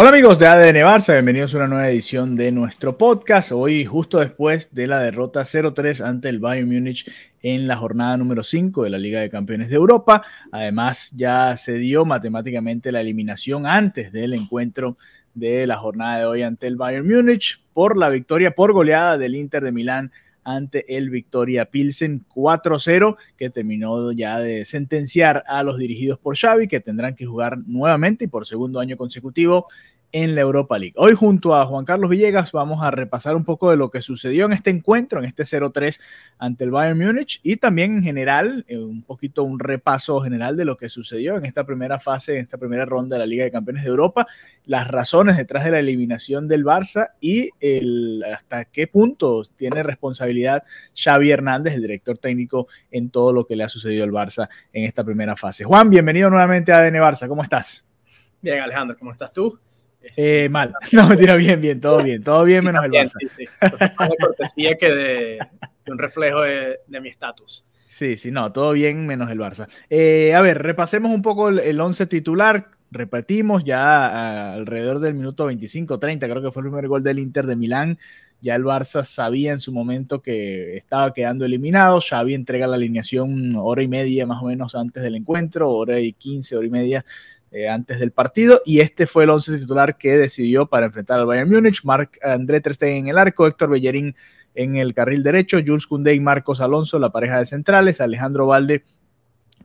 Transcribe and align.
Hola 0.00 0.10
amigos 0.10 0.38
de 0.38 0.46
ADN 0.46 0.76
Barça, 0.84 1.12
bienvenidos 1.14 1.52
a 1.52 1.56
una 1.56 1.66
nueva 1.66 1.88
edición 1.88 2.36
de 2.36 2.52
nuestro 2.52 2.96
podcast. 2.96 3.50
Hoy 3.50 3.84
justo 3.84 4.20
después 4.20 4.72
de 4.72 4.86
la 4.86 5.00
derrota 5.00 5.40
0-3 5.40 6.04
ante 6.04 6.28
el 6.28 6.38
Bayern 6.38 6.68
Múnich 6.68 7.10
en 7.42 7.66
la 7.66 7.76
jornada 7.76 8.16
número 8.16 8.44
5 8.44 8.84
de 8.84 8.90
la 8.90 8.98
Liga 8.98 9.18
de 9.18 9.28
Campeones 9.28 9.70
de 9.70 9.74
Europa. 9.74 10.22
Además 10.52 11.10
ya 11.16 11.56
se 11.56 11.72
dio 11.78 12.04
matemáticamente 12.04 12.92
la 12.92 13.00
eliminación 13.00 13.66
antes 13.66 14.12
del 14.12 14.34
encuentro 14.34 14.96
de 15.34 15.66
la 15.66 15.78
jornada 15.78 16.20
de 16.20 16.26
hoy 16.26 16.42
ante 16.42 16.68
el 16.68 16.76
Bayern 16.76 17.04
Múnich 17.04 17.60
por 17.74 17.96
la 17.96 18.08
victoria 18.08 18.52
por 18.52 18.72
goleada 18.72 19.18
del 19.18 19.34
Inter 19.34 19.64
de 19.64 19.72
Milán 19.72 20.12
ante 20.48 20.96
el 20.96 21.10
Victoria 21.10 21.66
Pilsen 21.66 22.24
4-0, 22.34 23.16
que 23.36 23.50
terminó 23.50 24.12
ya 24.12 24.38
de 24.38 24.64
sentenciar 24.64 25.44
a 25.46 25.62
los 25.62 25.76
dirigidos 25.76 26.18
por 26.18 26.38
Xavi, 26.38 26.68
que 26.68 26.80
tendrán 26.80 27.14
que 27.14 27.26
jugar 27.26 27.58
nuevamente 27.66 28.24
y 28.24 28.28
por 28.28 28.46
segundo 28.46 28.80
año 28.80 28.96
consecutivo 28.96 29.66
en 30.12 30.34
la 30.34 30.40
Europa 30.40 30.78
League. 30.78 30.94
Hoy 30.96 31.14
junto 31.14 31.54
a 31.54 31.66
Juan 31.66 31.84
Carlos 31.84 32.08
Villegas 32.08 32.52
vamos 32.52 32.82
a 32.82 32.90
repasar 32.90 33.36
un 33.36 33.44
poco 33.44 33.70
de 33.70 33.76
lo 33.76 33.90
que 33.90 34.00
sucedió 34.00 34.46
en 34.46 34.52
este 34.52 34.70
encuentro, 34.70 35.20
en 35.20 35.26
este 35.26 35.42
0-3 35.42 36.00
ante 36.38 36.64
el 36.64 36.70
Bayern 36.70 36.98
Múnich 36.98 37.40
y 37.42 37.56
también 37.56 37.98
en 37.98 38.02
general, 38.02 38.64
eh, 38.68 38.78
un 38.78 39.02
poquito 39.02 39.42
un 39.42 39.58
repaso 39.58 40.20
general 40.20 40.56
de 40.56 40.64
lo 40.64 40.76
que 40.76 40.88
sucedió 40.88 41.36
en 41.36 41.44
esta 41.44 41.64
primera 41.64 42.00
fase, 42.00 42.34
en 42.34 42.40
esta 42.40 42.56
primera 42.56 42.86
ronda 42.86 43.16
de 43.16 43.20
la 43.20 43.26
Liga 43.26 43.44
de 43.44 43.50
Campeones 43.50 43.84
de 43.84 43.90
Europa, 43.90 44.26
las 44.64 44.88
razones 44.88 45.36
detrás 45.36 45.64
de 45.64 45.72
la 45.72 45.78
eliminación 45.80 46.48
del 46.48 46.64
Barça 46.64 47.10
y 47.20 47.50
el, 47.60 48.24
hasta 48.24 48.64
qué 48.64 48.86
punto 48.86 49.44
tiene 49.56 49.82
responsabilidad 49.82 50.64
Xavi 50.94 51.30
Hernández, 51.30 51.74
el 51.74 51.82
director 51.82 52.16
técnico, 52.16 52.68
en 52.90 53.10
todo 53.10 53.32
lo 53.32 53.46
que 53.46 53.56
le 53.56 53.64
ha 53.64 53.68
sucedido 53.68 54.04
al 54.04 54.12
Barça 54.12 54.48
en 54.72 54.84
esta 54.84 55.04
primera 55.04 55.36
fase. 55.36 55.64
Juan, 55.64 55.90
bienvenido 55.90 56.30
nuevamente 56.30 56.72
a 56.72 56.78
ADN 56.78 56.94
Barça, 56.94 57.28
¿cómo 57.28 57.42
estás? 57.42 57.84
Bien, 58.40 58.60
Alejandro, 58.60 58.96
¿cómo 58.96 59.10
estás 59.10 59.32
tú? 59.32 59.58
Eh, 60.16 60.48
mal. 60.50 60.72
No, 60.92 61.08
mentira, 61.08 61.36
bien, 61.36 61.60
bien, 61.60 61.80
todo 61.80 62.02
bien, 62.02 62.22
todo 62.22 62.44
bien 62.44 62.64
menos 62.64 62.84
el 62.84 62.90
Barça. 62.90 63.16
Sí, 63.18 63.28
sí. 63.36 63.44
Más 63.98 64.08
de 64.08 64.16
cortesía 64.16 64.76
que 64.76 64.90
de, 64.90 65.38
de 65.84 65.92
un 65.92 65.98
reflejo 65.98 66.42
de, 66.42 66.78
de 66.86 67.00
mi 67.00 67.08
estatus. 67.08 67.64
Sí, 67.86 68.18
sí, 68.18 68.30
no, 68.30 68.52
todo 68.52 68.72
bien 68.72 69.06
menos 69.06 69.30
el 69.30 69.38
Barça. 69.38 69.66
Eh, 69.88 70.34
a 70.34 70.42
ver, 70.42 70.62
repasemos 70.62 71.10
un 71.10 71.22
poco 71.22 71.48
el, 71.48 71.58
el 71.58 71.80
once 71.80 72.06
titular. 72.06 72.68
Repetimos 72.90 73.64
ya 73.64 74.06
a, 74.06 74.54
alrededor 74.54 75.00
del 75.00 75.14
minuto 75.14 75.50
25-30, 75.50 76.18
creo 76.18 76.42
que 76.42 76.50
fue 76.50 76.62
el 76.62 76.68
primer 76.68 76.88
gol 76.88 77.02
del 77.02 77.18
Inter 77.18 77.46
de 77.46 77.56
Milán. 77.56 77.98
Ya 78.40 78.54
el 78.54 78.64
Barça 78.64 79.04
sabía 79.04 79.52
en 79.52 79.60
su 79.60 79.72
momento 79.72 80.22
que 80.22 80.76
estaba 80.76 81.12
quedando 81.12 81.44
eliminado. 81.44 82.00
Xavi 82.00 82.34
entrega 82.34 82.66
la 82.66 82.76
alineación 82.76 83.54
hora 83.56 83.82
y 83.82 83.88
media 83.88 84.26
más 84.26 84.42
o 84.42 84.46
menos 84.46 84.74
antes 84.74 85.02
del 85.02 85.16
encuentro, 85.16 85.70
hora 85.70 85.98
y 85.98 86.12
15, 86.12 86.56
hora 86.56 86.66
y 86.66 86.70
media 86.70 87.04
eh, 87.50 87.68
antes 87.68 87.98
del 87.98 88.12
partido 88.12 88.60
y 88.64 88.80
este 88.80 89.06
fue 89.06 89.24
el 89.24 89.30
once 89.30 89.56
titular 89.58 89.96
que 89.96 90.16
decidió 90.16 90.66
para 90.66 90.86
enfrentar 90.86 91.18
al 91.18 91.26
Bayern 91.26 91.50
Múnich, 91.50 91.82
Marc 91.84 92.18
André 92.22 92.60
Ter 92.60 92.74
Stegen 92.74 92.96
en 92.96 93.08
el 93.08 93.18
arco, 93.18 93.46
Héctor 93.46 93.70
Bellerín 93.70 94.14
en 94.54 94.76
el 94.76 94.92
carril 94.92 95.22
derecho, 95.22 95.58
Jules 95.64 95.86
Koundé 95.86 96.14
y 96.14 96.20
Marcos 96.20 96.60
Alonso, 96.60 96.98
la 96.98 97.10
pareja 97.10 97.38
de 97.38 97.46
centrales, 97.46 98.00
Alejandro 98.00 98.46
Valde 98.46 98.84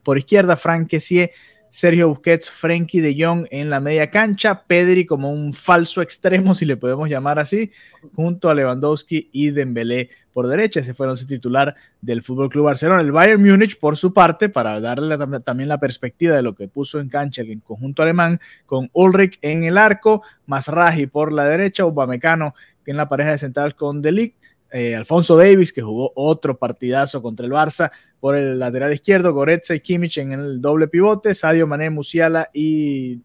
por 0.02 0.18
izquierda, 0.18 0.56
Frank 0.56 0.88
Kessie, 0.88 1.32
Sergio 1.74 2.08
Busquets, 2.08 2.48
Frenkie 2.48 3.00
de 3.00 3.16
Jong 3.18 3.48
en 3.50 3.68
la 3.68 3.80
media 3.80 4.08
cancha, 4.08 4.62
Pedri 4.62 5.04
como 5.06 5.32
un 5.32 5.52
falso 5.52 6.02
extremo, 6.02 6.54
si 6.54 6.64
le 6.64 6.76
podemos 6.76 7.08
llamar 7.08 7.40
así, 7.40 7.72
junto 8.14 8.48
a 8.48 8.54
Lewandowski 8.54 9.28
y 9.32 9.50
Dembélé 9.50 10.08
por 10.32 10.46
derecha. 10.46 10.78
Ese 10.78 10.94
fue 10.94 11.10
el 11.10 11.26
titular 11.26 11.74
del 12.00 12.22
Fútbol 12.22 12.48
Club 12.48 12.66
Barcelona. 12.66 13.00
El 13.00 13.10
Bayern 13.10 13.42
Múnich, 13.42 13.76
por 13.76 13.96
su 13.96 14.12
parte, 14.12 14.48
para 14.48 14.80
darle 14.80 15.18
también 15.40 15.68
la 15.68 15.80
perspectiva 15.80 16.36
de 16.36 16.42
lo 16.42 16.54
que 16.54 16.68
puso 16.68 17.00
en 17.00 17.08
cancha 17.08 17.42
el 17.42 17.60
conjunto 17.60 18.04
alemán, 18.04 18.40
con 18.66 18.88
Ulrich 18.92 19.40
en 19.42 19.64
el 19.64 19.76
arco, 19.76 20.22
Masraji 20.46 21.08
por 21.08 21.32
la 21.32 21.44
derecha, 21.46 21.84
Upamecano 21.84 22.54
en 22.86 22.96
la 22.96 23.08
pareja 23.08 23.32
de 23.32 23.38
central 23.38 23.74
con 23.74 24.00
Delic, 24.00 24.34
eh, 24.76 24.96
Alfonso 24.96 25.36
Davis, 25.36 25.72
que 25.72 25.82
jugó 25.82 26.10
otro 26.16 26.58
partidazo 26.58 27.22
contra 27.22 27.46
el 27.46 27.52
Barça 27.52 27.92
por 28.18 28.34
el 28.34 28.58
lateral 28.58 28.92
izquierdo, 28.92 29.32
Goretza 29.32 29.72
y 29.72 29.78
Kimmich 29.78 30.18
en 30.18 30.32
el 30.32 30.60
doble 30.60 30.88
pivote, 30.88 31.32
Sadio 31.32 31.68
Mané, 31.68 31.90
Musiala 31.90 32.50
y 32.52 33.20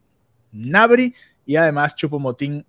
Nabri, 0.51 1.15
y 1.47 1.55
además 1.55 1.95
Chupomotín 1.95 2.67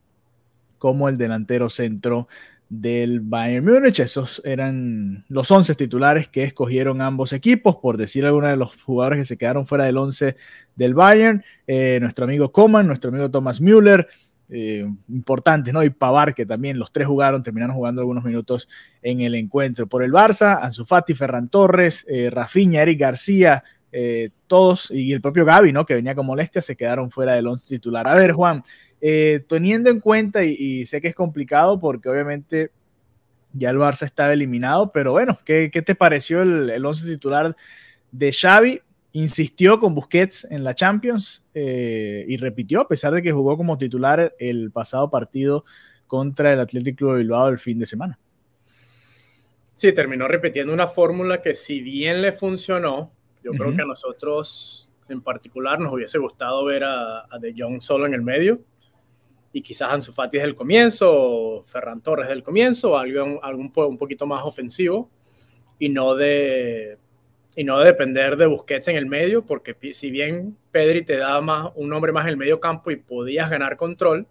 como 0.78 1.10
el 1.10 1.18
delantero 1.18 1.68
centro 1.68 2.26
del 2.70 3.20
Bayern 3.20 3.66
Múnich. 3.66 4.00
Esos 4.00 4.40
eran 4.46 5.26
los 5.28 5.50
11 5.50 5.74
titulares 5.74 6.28
que 6.28 6.44
escogieron 6.44 7.02
ambos 7.02 7.34
equipos, 7.34 7.76
por 7.76 7.98
decir 7.98 8.24
algunos 8.24 8.48
de 8.48 8.56
los 8.56 8.82
jugadores 8.82 9.18
que 9.18 9.24
se 9.26 9.36
quedaron 9.36 9.66
fuera 9.66 9.84
del 9.84 9.98
11 9.98 10.36
del 10.74 10.94
Bayern. 10.94 11.44
Eh, 11.66 11.98
nuestro 12.00 12.24
amigo 12.24 12.50
Coman, 12.50 12.86
nuestro 12.86 13.10
amigo 13.10 13.30
Thomas 13.30 13.60
Müller, 13.60 14.08
eh, 14.50 14.86
importantes, 15.08 15.72
¿no? 15.72 15.82
Y 15.82 15.90
Pavar, 15.90 16.34
que 16.34 16.44
también 16.44 16.78
los 16.78 16.92
tres 16.92 17.06
jugaron, 17.06 17.42
terminaron 17.42 17.76
jugando 17.76 18.00
algunos 18.00 18.24
minutos 18.24 18.68
en 19.02 19.20
el 19.20 19.34
encuentro. 19.34 19.86
Por 19.86 20.02
el 20.02 20.12
Barça, 20.12 20.58
Ansu 20.62 20.84
Fati, 20.84 21.14
Ferran 21.14 21.48
Torres, 21.48 22.04
eh, 22.08 22.30
Eric 22.54 23.00
García, 23.00 23.62
eh, 23.92 24.30
todos, 24.46 24.90
y 24.90 25.12
el 25.12 25.20
propio 25.20 25.44
Gaby, 25.44 25.72
¿no? 25.72 25.84
Que 25.84 25.94
venía 25.94 26.14
con 26.14 26.26
molestia, 26.26 26.62
se 26.62 26.76
quedaron 26.76 27.10
fuera 27.10 27.34
del 27.34 27.46
once 27.46 27.66
titular. 27.66 28.06
A 28.06 28.14
ver, 28.14 28.32
Juan, 28.32 28.62
eh, 29.00 29.44
teniendo 29.48 29.90
en 29.90 30.00
cuenta, 30.00 30.44
y, 30.44 30.54
y, 30.58 30.86
sé 30.86 31.00
que 31.00 31.08
es 31.08 31.14
complicado 31.14 31.80
porque 31.80 32.08
obviamente 32.08 32.70
ya 33.52 33.70
el 33.70 33.78
Barça 33.78 34.04
estaba 34.04 34.32
eliminado, 34.32 34.92
pero 34.92 35.12
bueno, 35.12 35.38
¿qué, 35.44 35.70
qué 35.72 35.82
te 35.82 35.94
pareció 35.94 36.42
el, 36.42 36.70
el 36.70 36.86
once 36.86 37.04
titular 37.04 37.56
de 38.12 38.32
Xavi? 38.32 38.80
Insistió 39.12 39.80
con 39.80 39.94
Busquets 39.94 40.46
en 40.50 40.64
la 40.64 40.74
Champions 40.74 41.44
eh, 41.54 42.24
y 42.28 42.36
repitió, 42.36 42.80
a 42.80 42.88
pesar 42.88 43.12
de 43.12 43.22
que 43.22 43.32
jugó 43.32 43.56
como 43.56 43.76
titular 43.76 44.34
el 44.38 44.70
pasado 44.70 45.10
partido 45.10 45.64
contra 46.06 46.52
el 46.52 46.60
Athletic 46.60 46.96
Club 46.96 47.12
de 47.12 47.18
Bilbao 47.18 47.48
el 47.48 47.58
fin 47.58 47.78
de 47.78 47.86
semana. 47.86 48.18
Sí, 49.74 49.92
terminó 49.92 50.28
repitiendo 50.28 50.72
una 50.72 50.88
fórmula 50.88 51.40
que 51.40 51.54
si 51.54 51.80
bien 51.80 52.20
le 52.22 52.32
funcionó, 52.32 53.12
yo 53.42 53.50
uh 53.50 53.54
-huh. 53.54 53.58
creo 53.58 53.76
que 53.76 53.82
a 53.82 53.86
nosotros 53.86 54.88
en 55.08 55.22
particular 55.22 55.80
nos 55.80 55.92
hubiese 55.92 56.18
gustado 56.18 56.64
ver 56.64 56.84
a, 56.84 57.20
a 57.30 57.38
De 57.40 57.54
Jong 57.56 57.80
solo 57.80 58.06
en 58.06 58.14
el 58.14 58.22
medio 58.22 58.60
y 59.52 59.62
quizás 59.62 59.90
Ansu 59.90 60.12
Fati 60.12 60.36
desde 60.36 60.48
el 60.48 60.54
comienzo, 60.54 61.10
o 61.12 61.64
Ferran 61.64 62.00
Torres 62.00 62.26
desde 62.26 62.38
el 62.38 62.42
comienzo, 62.42 62.92
o 62.92 62.96
algún, 62.96 63.38
algún 63.42 63.72
un 63.74 63.98
poquito 63.98 64.26
más 64.26 64.44
ofensivo 64.44 65.10
y 65.78 65.88
no 65.88 66.14
de 66.14 66.98
y 67.56 67.64
no 67.64 67.80
depender 67.80 68.36
de 68.36 68.46
Busquets 68.46 68.88
en 68.88 68.96
el 68.96 69.06
medio, 69.06 69.44
porque 69.44 69.76
si 69.92 70.10
bien 70.10 70.56
Pedri 70.70 71.02
te 71.02 71.16
da 71.16 71.40
más, 71.40 71.72
un 71.74 71.92
hombre 71.92 72.12
más 72.12 72.24
en 72.24 72.30
el 72.30 72.36
medio 72.36 72.60
campo 72.60 72.90
y 72.90 72.96
podías 72.96 73.50
ganar 73.50 73.76
control, 73.76 74.26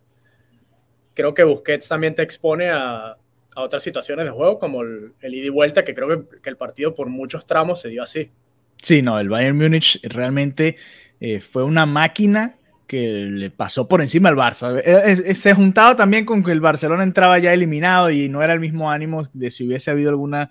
creo 1.13 1.34
que 1.34 1.44
Busquets 1.44 1.88
también 1.88 2.16
te 2.16 2.24
expone 2.24 2.69
a, 2.69 3.18
a 3.56 3.62
otras 3.62 3.84
situaciones 3.84 4.25
de 4.25 4.31
juego, 4.31 4.59
como 4.59 4.81
el, 4.81 5.13
el 5.22 5.35
ida 5.35 5.47
y 5.47 5.50
vuelta, 5.50 5.84
que 5.84 5.94
creo 5.94 6.30
que, 6.42 6.50
el 6.50 6.57
partido 6.57 6.95
por 6.95 7.07
muchos 7.07 7.45
tramos 7.45 7.81
se 7.81 7.89
dio 7.89 8.04
así. 8.04 8.31
Sí, 8.77 9.01
no, 9.01 9.19
el 9.19 9.30
Bayern 9.30 9.57
Múnich 9.57 10.00
realmente 10.04 10.77
eh, 11.19 11.42
fue 11.42 11.63
una 11.63 11.86
máquina 11.86 12.56
que 12.88 13.27
le 13.30 13.51
pasó 13.51 13.88
por 13.88 14.01
encima 14.01 14.30
al 14.30 14.36
Barça. 14.36 14.81
Eh, 14.83 15.36
se 15.36 15.54
juntaba 15.54 15.95
también 15.95 16.25
con 16.25 16.44
que 16.44 16.51
el 16.51 16.62
Barcelona 16.62 17.04
entraba 17.04 17.38
ya 17.38 17.54
eliminado 17.54 18.10
y 18.10 18.30
no 18.30 18.42
era 18.42 18.54
el 18.54 18.60
mismo 18.60 18.89
ánimo 18.89 19.27
de 19.33 19.51
si 19.51 19.68
hubiese 19.68 19.92
habido 19.92 20.10
alguna 20.10 20.50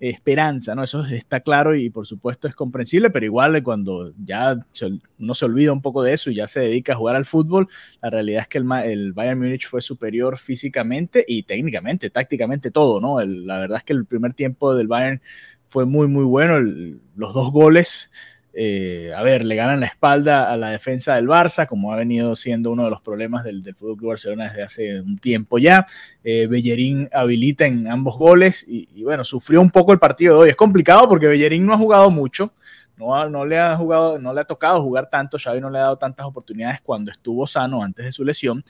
esperanza, 0.00 0.74
¿no? 0.74 0.82
Eso 0.84 1.04
está 1.06 1.40
claro 1.40 1.74
y 1.76 1.88
por 1.90 2.06
supuesto 2.06 2.48
es 2.48 2.54
comprensible, 2.54 3.10
pero 3.10 3.26
igual 3.26 3.62
cuando 3.62 4.12
ya 4.22 4.56
uno 5.18 5.34
se 5.34 5.44
olvida 5.44 5.72
un 5.72 5.82
poco 5.82 6.02
de 6.02 6.12
eso 6.12 6.30
y 6.30 6.36
ya 6.36 6.48
se 6.48 6.60
dedica 6.60 6.92
a 6.92 6.96
jugar 6.96 7.16
al 7.16 7.24
fútbol, 7.24 7.68
la 8.02 8.10
realidad 8.10 8.42
es 8.42 8.48
que 8.48 8.58
el, 8.58 8.70
el 8.84 9.12
Bayern 9.12 9.38
Múnich 9.38 9.66
fue 9.66 9.80
superior 9.80 10.38
físicamente 10.38 11.24
y 11.26 11.44
técnicamente, 11.44 12.10
tácticamente 12.10 12.70
todo, 12.70 13.00
¿no? 13.00 13.20
La 13.20 13.60
verdad 13.60 13.78
es 13.78 13.84
que 13.84 13.92
el 13.92 14.04
primer 14.04 14.34
tiempo 14.34 14.74
del 14.74 14.88
Bayern 14.88 15.22
fue 15.68 15.86
muy, 15.86 16.06
muy 16.06 16.24
bueno, 16.24 16.60
los 16.60 17.34
dos 17.34 17.50
goles 17.50 18.10
Eh, 18.56 19.12
a 19.14 19.22
ver, 19.22 19.44
le 19.44 19.56
ganan 19.56 19.80
la 19.80 19.86
espalda 19.86 20.52
a 20.52 20.56
la 20.56 20.70
defensa 20.70 21.16
del 21.16 21.26
Barça, 21.26 21.66
como 21.66 21.92
ha 21.92 21.96
venido 21.96 22.36
siendo 22.36 22.70
uno 22.70 22.84
de 22.84 22.90
los 22.90 23.00
problemas 23.00 23.42
del, 23.42 23.62
del 23.62 23.74
Fútbol 23.74 23.96
Club 23.96 24.08
Barcelona 24.10 24.44
desde 24.44 24.62
hace 24.62 25.00
un 25.00 25.18
tiempo 25.18 25.58
ya. 25.58 25.86
Eh, 26.22 26.46
Bellerín 26.46 27.08
habilita 27.12 27.66
en 27.66 27.88
ambos 27.88 28.16
goles 28.16 28.64
y, 28.66 29.02
bueno, 29.02 29.24
sufrió 29.24 29.60
un 29.60 29.70
poco 29.70 29.92
el 29.92 29.98
partido 29.98 30.34
de 30.34 30.40
hoy. 30.40 30.50
Es 30.50 30.56
complicado 30.56 31.08
porque 31.08 31.26
Bellerín 31.26 31.66
no 31.66 31.74
ha 31.74 31.78
jugado 31.78 32.10
mucho, 32.10 32.52
no, 32.96 33.44
le 33.44 33.58
ha 33.58 33.76
no 33.76 34.32
le 34.32 34.40
ha 34.40 34.44
tocado 34.44 34.80
jugar 34.80 35.10
tanto, 35.10 35.36
Xavi 35.36 35.60
no 35.60 35.68
le 35.68 35.78
ha 35.78 35.82
dado 35.82 35.98
tantas 35.98 36.24
oportunidades 36.24 36.80
cuando 36.80 37.10
estuvo 37.10 37.44
sano 37.46 37.82
antes 37.82 38.04
de 38.04 38.12
su 38.12 38.24
lesión 38.24 38.64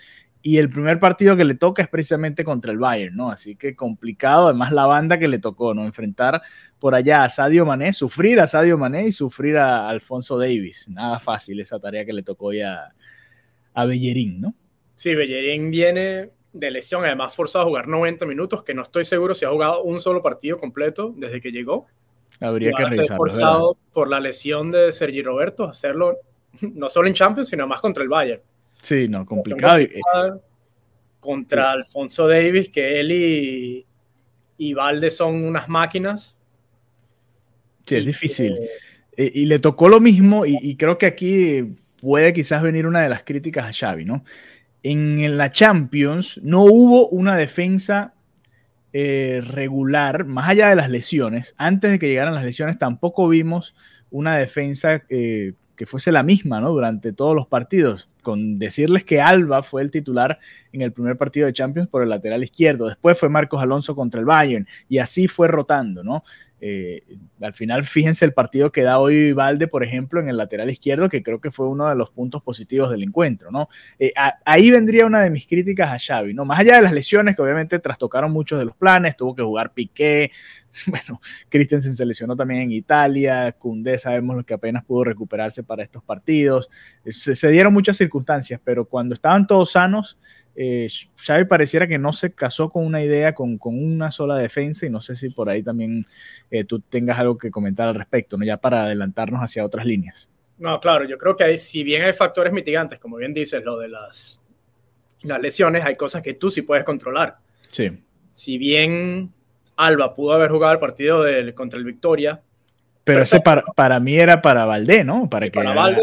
y 0.47 0.59
el 0.59 0.69
primer 0.69 0.99
partido 0.99 1.39
que 1.39 1.45
le 1.47 1.55
toca 1.55 1.81
es 1.81 1.89
precisamente 1.89 2.45
contra 2.45 2.71
el 2.71 2.77
Bayern, 2.77 3.17
¿no? 3.17 3.31
Así 3.31 3.57
que 3.57 3.75
complicado, 3.75 4.49
además 4.49 4.73
la 4.73 4.85
banda 4.85 5.19
que 5.19 5.27
le 5.27 5.39
tocó, 5.39 5.73
¿no? 5.73 5.87
Enfrentar 5.87 6.43
por 6.79 6.95
allá 6.95 7.25
a 7.25 7.31
Sadio 7.31 7.65
Mané, 7.65 7.95
sufrir 7.95 8.39
a 8.41 8.47
Sadio 8.47 8.77
Mané 8.77 9.07
y 9.07 9.13
sufrir 9.13 9.57
a 9.57 9.89
Alfonso 9.89 10.37
Davis. 10.37 10.87
Nada 10.91 11.19
fácil 11.19 11.61
esa 11.61 11.81
tarea 11.81 12.05
que 12.05 12.13
le 12.13 12.23
tocó 12.23 12.53
ya 12.53 12.93
a 13.73 13.87
Bellerín, 13.87 14.43
¿no? 14.43 14.55
Sí, 14.95 15.15
Bellerín 15.15 15.71
viene 15.71 16.29
de 16.53 16.71
lesión, 16.71 17.07
además 17.07 17.35
forzado 17.35 17.65
a 17.65 17.69
jugar 17.69 17.89
90 17.89 18.27
minutos, 18.27 18.63
que 18.63 18.75
no 18.75 18.83
estoy 18.83 19.07
seguro 19.07 19.35
si 19.35 19.47
ha 19.47 19.49
jugado 19.49 19.83
un 19.83 19.99
solo 19.99 20.23
partido 20.23 20.59
completo 20.59 21.15
desde 21.17 21.41
que 21.41 21.53
llegó. 21.53 21.87
Habría 22.39 22.73
que 22.73 22.85
revisarlo. 22.85 23.17
forzado 23.17 23.79
por 23.95 24.11
la 24.11 24.21
lesión 24.21 24.71
de 24.71 24.93
Sergi 24.93 25.23
Roberto, 25.23 25.65
hacerlo 25.65 26.19
no 26.61 26.91
solo 26.91 27.09
en 27.09 27.15
Champions, 27.15 27.49
sino 27.49 27.67
más 27.67 27.81
contra 27.81 28.03
el 28.03 28.11
Bayern. 28.11 28.43
Sí, 28.85 29.09
no, 29.09 29.25
complicado. 29.25 29.81
Contra 31.19 31.73
Alfonso 31.73 32.29
Davis, 32.29 32.69
que 32.69 33.01
él 33.01 33.11
y, 33.11 33.87
y 34.59 34.75
Valde 34.75 35.11
son 35.11 35.43
unas 35.43 35.71
máquinas. 35.71 36.39
Sí, 37.87 37.97
es 37.97 38.05
difícil. 38.05 38.59
Y, 39.17 39.47
le 39.47 39.59
tocó 39.59 39.89
lo 39.89 40.01
mismo, 40.01 40.45
y, 40.45 40.77
creo 40.77 40.99
que 40.99 41.07
aquí 41.07 41.77
puede 42.01 42.35
quizás 42.35 42.63
venir 42.63 42.87
una 42.87 43.01
de 43.01 43.09
las 43.09 43.25
críticas 43.25 43.65
a 43.67 43.73
Xavi, 43.73 44.05
¿no? 44.05 44.25
En, 44.83 45.39
la 45.39 45.51
Champions 45.51 46.41
no 46.43 46.65
hubo 46.65 47.09
una 47.09 47.37
defensa 47.37 48.13
eh, 48.93 49.41
regular, 49.43 50.27
más 50.27 50.51
allá 50.51 50.69
de 50.69 50.77
las 50.77 50.91
lesiones. 50.91 51.55
Antes 51.57 51.91
de 51.91 51.99
que 51.99 52.09
llegaran 52.09 52.35
las 52.35 52.45
lesiones, 52.45 52.79
tampoco 52.79 53.29
vimos 53.29 53.75
una 54.11 54.37
defensa 54.37 55.05
eh, 55.09 55.55
que 55.75 55.87
fuese 55.87 56.13
la 56.13 56.23
misma, 56.23 56.61
¿no? 56.61 56.71
Durante 56.71 57.15
todos 57.15 57.35
los 57.35 57.47
partidos 57.47 58.11
con 58.25 58.59
decirles 58.59 59.05
que 59.05 59.21
Alba 59.21 59.63
fue 59.63 59.83
el 59.83 59.93
titular 59.93 60.41
en 60.73 60.83
el 60.83 60.93
primer 60.93 61.17
partido 61.17 61.47
de 61.47 61.53
Champions 61.53 61.89
por 61.89 62.03
el 62.03 62.09
lateral 62.09 62.43
izquierdo, 62.43 62.89
después 62.89 63.17
fue 63.17 63.29
Marcos 63.29 63.63
Alonso 63.63 63.95
contra 63.95 64.19
el 64.19 64.27
Bayern 64.27 64.67
y 64.89 64.99
así 64.99 65.29
fue 65.29 65.47
rotando, 65.47 66.03
¿no? 66.03 66.25
Eh, 66.61 67.03
al 67.41 67.53
final, 67.53 67.85
fíjense 67.85 68.25
el 68.25 68.33
partido 68.33 68.73
que 68.73 68.83
da 68.83 68.99
hoy 68.99 69.33
Valde, 69.33 69.69
por 69.69 69.85
ejemplo, 69.85 70.21
en 70.21 70.29
el 70.29 70.37
lateral 70.37 70.71
izquierdo, 70.71 71.09
que 71.09 71.23
creo 71.23 71.41
que 71.41 71.51
fue 71.51 71.69
uno 71.69 71.89
de 71.89 71.95
los 71.95 72.11
puntos 72.11 72.43
positivos 72.43 72.91
del 72.91 73.03
encuentro, 73.03 73.51
¿no? 73.51 73.69
Eh, 73.99 74.13
ahí 74.45 74.71
vendría 74.71 75.05
una 75.05 75.21
de 75.21 75.31
mis 75.31 75.47
críticas 75.47 75.93
a 75.93 75.99
Xavi, 75.99 76.33
¿no? 76.33 76.45
Más 76.45 76.61
allá 76.61 76.77
de 76.77 76.83
las 76.83 76.93
lesiones 76.93 77.37
que 77.37 77.43
obviamente 77.43 77.79
trastocaron 77.81 78.33
muchos 78.33 78.59
de 78.59 78.65
los 78.65 78.77
planes, 78.77 79.17
tuvo 79.17 79.35
que 79.35 79.43
jugar 79.43 79.75
Piqué, 79.75 80.31
bueno, 80.87 81.21
Christensen 81.49 81.97
se 81.97 82.07
lesionó 82.07 82.37
también 82.37 82.63
en 82.63 82.73
Italia, 82.73 83.53
Cundé 83.53 83.99
sabemos 83.99 84.45
que 84.45 84.55
apenas 84.55 84.85
pudo 84.85 85.05
recuperarse 85.05 85.63
para 85.63 85.83
estos 85.83 86.03
partidos, 86.03 86.71
se 87.07 87.49
dieron 87.49 87.73
muchas 87.73 87.97
circunstancias, 87.97 88.61
pero 88.65 88.87
cuando 88.87 89.15
estaban 89.15 89.47
todos 89.47 89.73
sanos, 89.73 90.19
eh, 90.57 90.89
Xavi 91.17 91.45
pareciera 91.47 91.87
que 91.87 91.99
no 91.99 92.13
se 92.13 92.33
casó 92.33 92.71
con 92.71 92.85
una 92.85 93.03
idea, 93.03 93.35
con, 93.35 93.59
con, 93.59 93.83
una 93.83 94.11
sola 94.11 94.37
defensa, 94.37 94.87
y 94.87 94.91
no 94.91 95.01
sé 95.01 95.17
si 95.17 95.31
por 95.31 95.49
ahí 95.49 95.63
también 95.63 96.07
eh, 96.51 96.65
tú 96.65 96.81
tengas 96.81 97.19
algo 97.19 97.37
que 97.37 97.51
comentar 97.51 97.89
al 97.89 97.95
respecto, 97.95 98.37
¿no? 98.37 98.45
ya 98.45 98.57
para 98.57 98.85
adelantarnos 98.85 99.41
hacia 99.41 99.65
otras 99.65 99.85
líneas. 99.87 100.29
No, 100.59 100.79
claro, 100.81 101.05
yo 101.05 101.19
creo 101.19 101.35
que 101.35 101.45
hay, 101.45 101.59
si 101.59 101.83
bien 101.83 102.03
hay 102.03 102.13
factores 102.13 102.53
mitigantes, 102.53 103.01
como 103.01 103.17
bien 103.17 103.33
dices, 103.33 103.65
lo 103.65 103.79
de 103.79 103.89
las, 103.89 104.41
las 105.23 105.41
lesiones, 105.41 105.85
hay 105.85 105.97
cosas 105.97 106.23
que 106.23 106.35
tú 106.35 106.51
sí 106.51 106.63
puedes 106.63 106.85
controlar. 106.85 107.39
Sí. 107.71 107.91
Si 108.33 108.59
bien 108.59 109.33
Alba 109.77 110.15
pudo 110.15 110.35
haber 110.35 110.51
jugado 110.51 110.75
el 110.75 110.79
partido 110.79 111.23
del, 111.23 111.55
contra 111.55 111.79
el 111.79 111.85
Victoria. 111.85 112.41
Pero 113.03 113.23
ese 113.23 113.41
para, 113.41 113.63
para, 113.63 113.99
mí 113.99 114.15
era 114.15 114.41
para 114.41 114.65
Valdé, 114.65 115.05
¿no? 115.05 115.29
Para, 115.29 115.47
que 115.47 115.53
para 115.53 115.75
Valdé, 115.75 116.03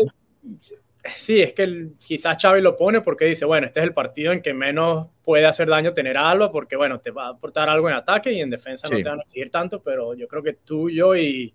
Sí, 1.16 1.42
es 1.42 1.54
que 1.54 1.88
quizás 2.06 2.38
Xavi 2.40 2.62
lo 2.62 2.78
pone 2.78 3.02
porque 3.02 3.26
dice, 3.26 3.46
bueno, 3.46 3.66
este 3.66 3.80
es 3.80 3.86
el 3.86 3.94
partido 3.94 4.34
en 4.34 4.42
que 4.42 4.54
menos 4.54 5.08
puede 5.24 5.46
hacer 5.48 5.68
daño 5.68 5.94
tener 5.94 6.16
a 6.16 6.30
Alba 6.30 6.52
porque, 6.52 6.76
bueno, 6.76 7.00
te 7.00 7.10
va 7.10 7.26
a 7.26 7.30
aportar 7.30 7.70
algo 7.70 7.90
en 7.90 7.96
ataque 7.96 8.32
y 8.32 8.40
en 8.40 8.52
defensa 8.52 8.88
no 8.92 8.98
te 8.98 9.10
van 9.10 9.20
a 9.20 9.22
exigir 9.24 9.50
tanto, 9.50 9.82
pero 9.82 10.14
yo 10.14 10.28
creo 10.28 10.44
que 10.44 10.54
tú, 10.54 10.90
yo 10.92 11.16
y 11.16 11.54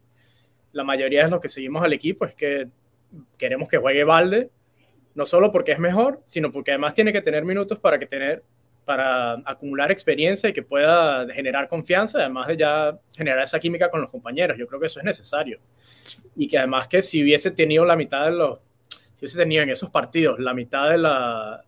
la 0.72 0.82
mayoría 0.82 1.24
de 1.24 1.30
los 1.30 1.40
que 1.40 1.48
seguimos 1.48 1.84
al 1.84 1.92
equipo 1.92 2.24
es 2.24 2.34
que 2.34 2.68
queremos 3.38 3.68
que 3.68 3.78
juegue 3.78 4.02
Valde, 4.02 4.50
no 5.14 5.24
solo 5.24 5.52
porque 5.52 5.72
es 5.72 5.78
mejor, 5.78 6.22
sino 6.26 6.50
porque 6.50 6.72
además 6.72 6.94
tiene 6.94 7.12
que 7.12 7.22
tener 7.22 7.44
minutos 7.44 7.78
para 7.78 7.98
que 7.98 8.06
tener 8.06 8.42
para 8.84 9.34
acumular 9.44 9.90
experiencia 9.90 10.48
y 10.48 10.52
que 10.52 10.62
pueda 10.62 11.26
generar 11.32 11.66
confianza, 11.66 12.20
además 12.20 12.46
de 12.46 12.56
ya 12.56 12.96
generar 13.16 13.42
esa 13.42 13.58
química 13.58 13.90
con 13.90 14.00
los 14.00 14.10
compañeros. 14.10 14.56
Yo 14.56 14.66
creo 14.66 14.78
que 14.78 14.86
eso 14.86 15.00
es 15.00 15.04
necesario. 15.04 15.58
Y 16.36 16.46
que 16.46 16.56
además 16.56 16.86
que 16.86 17.02
si 17.02 17.20
hubiese 17.20 17.50
tenido 17.50 17.84
la 17.84 17.96
mitad 17.96 18.26
de 18.26 18.30
los 18.30 18.60
si 19.16 19.24
hubiese 19.24 19.38
tenido 19.38 19.62
en 19.62 19.70
esos 19.70 19.90
partidos 19.90 20.38
la 20.38 20.54
mitad 20.54 20.90
de 20.90 20.98
la, 20.98 21.64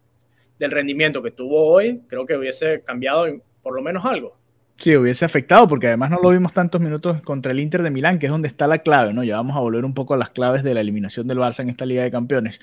del 0.58 0.70
rendimiento 0.70 1.22
que 1.22 1.30
tuvo 1.30 1.66
hoy, 1.66 2.02
creo 2.06 2.26
que 2.26 2.36
hubiese 2.36 2.82
cambiado 2.82 3.26
por 3.62 3.74
lo 3.74 3.82
menos 3.82 4.04
algo. 4.04 4.36
Sí, 4.76 4.94
hubiese 4.94 5.24
afectado, 5.24 5.66
porque 5.66 5.88
además 5.88 6.10
no 6.10 6.18
lo 6.22 6.30
vimos 6.30 6.52
tantos 6.52 6.80
minutos 6.80 7.20
contra 7.22 7.50
el 7.50 7.58
Inter 7.58 7.82
de 7.82 7.90
Milán, 7.90 8.20
que 8.20 8.26
es 8.26 8.32
donde 8.32 8.46
está 8.46 8.68
la 8.68 8.78
clave, 8.78 9.12
¿no? 9.12 9.24
Ya 9.24 9.34
vamos 9.34 9.56
a 9.56 9.60
volver 9.60 9.84
un 9.84 9.92
poco 9.92 10.14
a 10.14 10.16
las 10.16 10.30
claves 10.30 10.62
de 10.62 10.72
la 10.72 10.80
eliminación 10.80 11.26
del 11.26 11.38
Barça 11.38 11.60
en 11.60 11.68
esta 11.68 11.84
Liga 11.84 12.04
de 12.04 12.12
Campeones. 12.12 12.60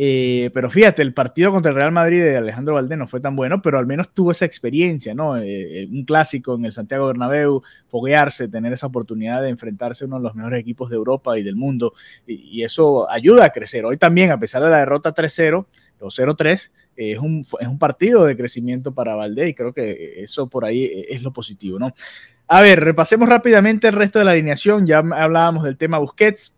Eh, 0.00 0.50
pero 0.54 0.70
fíjate, 0.70 1.02
el 1.02 1.12
partido 1.12 1.50
contra 1.50 1.70
el 1.70 1.74
Real 1.74 1.90
Madrid 1.90 2.22
de 2.22 2.36
Alejandro 2.36 2.74
Valdés 2.74 2.96
no 2.96 3.08
fue 3.08 3.18
tan 3.18 3.34
bueno, 3.34 3.60
pero 3.60 3.80
al 3.80 3.86
menos 3.88 4.14
tuvo 4.14 4.30
esa 4.30 4.44
experiencia, 4.44 5.12
¿no? 5.12 5.36
Eh, 5.36 5.82
eh, 5.82 5.88
un 5.90 6.04
clásico 6.04 6.54
en 6.54 6.66
el 6.66 6.72
Santiago 6.72 7.08
Bernabéu, 7.08 7.62
foguearse, 7.88 8.46
tener 8.46 8.72
esa 8.72 8.86
oportunidad 8.86 9.42
de 9.42 9.48
enfrentarse 9.48 10.04
a 10.04 10.06
uno 10.06 10.18
de 10.18 10.22
los 10.22 10.36
mejores 10.36 10.60
equipos 10.60 10.88
de 10.88 10.94
Europa 10.94 11.36
y 11.36 11.42
del 11.42 11.56
mundo, 11.56 11.94
y, 12.28 12.62
eso 12.62 13.10
ayuda 13.10 13.46
a 13.46 13.50
crecer. 13.50 13.84
Hoy 13.86 13.96
también, 13.96 14.30
a 14.30 14.38
pesar 14.38 14.62
de 14.62 14.70
la 14.70 14.78
derrota 14.78 15.12
3-0 15.12 15.66
o 15.98 16.06
0-3, 16.06 16.70
es, 16.94 17.18
un, 17.18 17.44
es 17.58 17.66
un 17.66 17.78
partido 17.80 18.24
de 18.24 18.36
crecimiento 18.36 18.94
para 18.94 19.16
Valdés 19.16 19.48
y 19.48 19.54
creo 19.54 19.72
que 19.72 20.22
eso 20.22 20.48
por 20.48 20.64
ahí 20.64 21.06
es 21.08 21.22
lo 21.24 21.32
positivo, 21.32 21.80
¿no? 21.80 21.92
A 22.46 22.60
ver, 22.60 22.84
repasemos 22.84 23.28
rápidamente 23.28 23.88
el 23.88 23.94
resto 23.94 24.20
de 24.20 24.24
la 24.24 24.30
alineación. 24.30 24.86
Ya 24.86 24.98
hablábamos 24.98 25.64
del 25.64 25.76
tema 25.76 25.98
Busquets. 25.98 26.54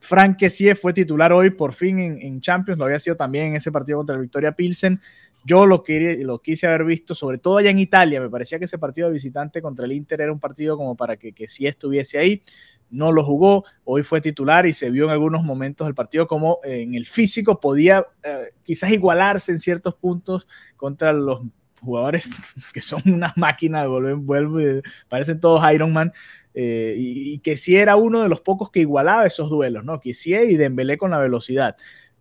Frank 0.00 0.36
Kessie 0.36 0.74
fue 0.74 0.92
titular 0.92 1.32
hoy 1.32 1.50
por 1.50 1.72
fin 1.72 1.98
en, 1.98 2.40
Champions, 2.40 2.78
lo 2.78 2.84
había 2.84 2.98
sido 2.98 3.16
también 3.16 3.46
en 3.46 3.56
ese 3.56 3.72
partido 3.72 3.98
contra 3.98 4.14
el 4.14 4.22
Victoria 4.22 4.52
Pilsen. 4.52 5.00
Yo 5.44 5.64
lo, 5.64 5.84
lo 6.22 6.38
quise 6.40 6.66
haber 6.66 6.84
visto, 6.84 7.14
sobre 7.14 7.38
todo 7.38 7.58
allá 7.58 7.70
en 7.70 7.78
Italia. 7.78 8.20
Me 8.20 8.28
parecía 8.28 8.58
que 8.58 8.64
ese 8.64 8.78
partido 8.78 9.08
de 9.08 9.14
visitante 9.14 9.62
contra 9.62 9.84
el 9.84 9.92
Inter 9.92 10.20
era 10.20 10.32
un 10.32 10.40
partido 10.40 10.76
como 10.76 10.96
para 10.96 11.16
que, 11.16 11.32
que 11.32 11.44
estuviese 11.44 12.18
ahí. 12.18 12.42
No 12.90 13.10
lo 13.10 13.24
jugó, 13.24 13.64
hoy 13.84 14.02
fue 14.02 14.20
titular 14.20 14.66
y 14.66 14.72
se 14.72 14.90
vio 14.90 15.04
en 15.04 15.10
algunos 15.10 15.42
momentos 15.42 15.86
del 15.86 15.94
partido 15.94 16.26
como 16.26 16.60
eh, 16.64 16.82
en 16.82 16.94
el 16.94 17.06
físico 17.06 17.58
podía 17.58 18.06
eh, 18.22 18.52
quizás 18.62 18.90
igualarse 18.90 19.50
en 19.50 19.58
ciertos 19.58 19.94
puntos 19.96 20.46
contra 20.76 21.12
los 21.12 21.42
jugadores 21.80 22.28
que 22.72 22.80
son 22.80 23.02
unas 23.06 23.36
máquinas, 23.36 23.88
vuelven, 23.88 24.26
vuelven, 24.26 24.82
parecen 25.08 25.40
todos 25.40 25.62
Iron 25.72 25.92
Man. 25.92 26.12
Eh, 26.58 26.94
y, 26.96 27.38
que 27.40 27.58
sí 27.58 27.76
era 27.76 27.96
uno 27.96 28.22
de 28.22 28.30
los 28.30 28.40
pocos 28.40 28.70
que 28.70 28.80
igualaba 28.80 29.26
esos 29.26 29.50
duelos, 29.50 29.84
¿no? 29.84 30.00
Kessie 30.00 30.46
y 30.46 30.56
Dembélé 30.56 30.96
con 30.96 31.10
la 31.10 31.18
velocidad. 31.18 31.76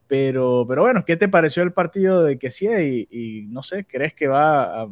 Pero, 0.07 0.65
pero 0.67 0.81
bueno, 0.81 1.05
¿qué 1.05 1.15
te 1.15 1.29
pareció 1.29 1.63
el 1.63 1.71
partido 1.71 2.21
de 2.21 2.37
Kessie? 2.37 2.83
Y, 2.85 3.07
y 3.09 3.41
no 3.43 3.63
sé, 3.63 3.85
¿crees 3.85 4.13
que 4.13 4.27
va 4.27 4.81
a, 4.81 4.87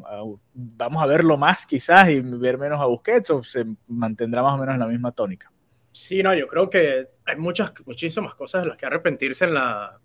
vamos 0.54 1.04
a 1.04 1.06
verlo 1.08 1.36
más 1.36 1.66
quizás 1.66 2.10
y 2.10 2.22
ver 2.22 2.58
menos 2.58 2.80
a 2.80 2.86
Busquets 2.86 3.32
o 3.32 3.44
se 3.44 3.66
mantendrá 3.90 4.42
más 4.42 4.54
o 4.54 4.58
menos 4.58 4.76
en 4.76 4.80
la 4.80 4.88
misma 4.88 5.12
tónica? 5.12 5.52
Sí, 5.92 6.24
no, 6.24 6.34
yo 6.34 6.48
creo 6.48 6.70
que 6.70 7.10
hay 7.26 7.36
muchas, 7.36 7.74
muchísimas 7.86 8.36
cosas 8.36 8.64
de 8.64 8.70
las 8.70 8.78
que 8.78 8.86
arrepentirse 8.86 9.44
en, 9.44 9.56
la, 9.56 10.00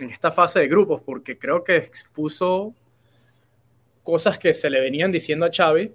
en 0.00 0.10
esta 0.10 0.32
fase 0.32 0.58
de 0.58 0.68
grupos, 0.68 1.00
porque 1.00 1.38
creo 1.38 1.62
que 1.62 1.76
expuso 1.76 2.74
cosas 4.02 4.36
que 4.36 4.52
se 4.52 4.68
le 4.68 4.80
venían 4.80 5.12
diciendo 5.12 5.46
a 5.46 5.50
Xavi. 5.52 5.94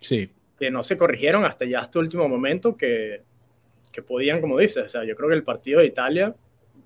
Sí 0.00 0.30
que 0.58 0.70
no 0.70 0.82
se 0.82 0.96
corrigieron 0.96 1.44
hasta 1.44 1.64
ya 1.64 1.80
hasta 1.80 1.98
último 1.98 2.28
momento, 2.28 2.76
que, 2.76 3.22
que 3.92 4.02
podían, 4.02 4.40
como 4.40 4.58
dices, 4.58 4.84
o 4.84 4.88
sea, 4.88 5.04
yo 5.04 5.14
creo 5.16 5.28
que 5.28 5.34
el 5.34 5.44
partido 5.44 5.80
de 5.80 5.86
Italia, 5.86 6.34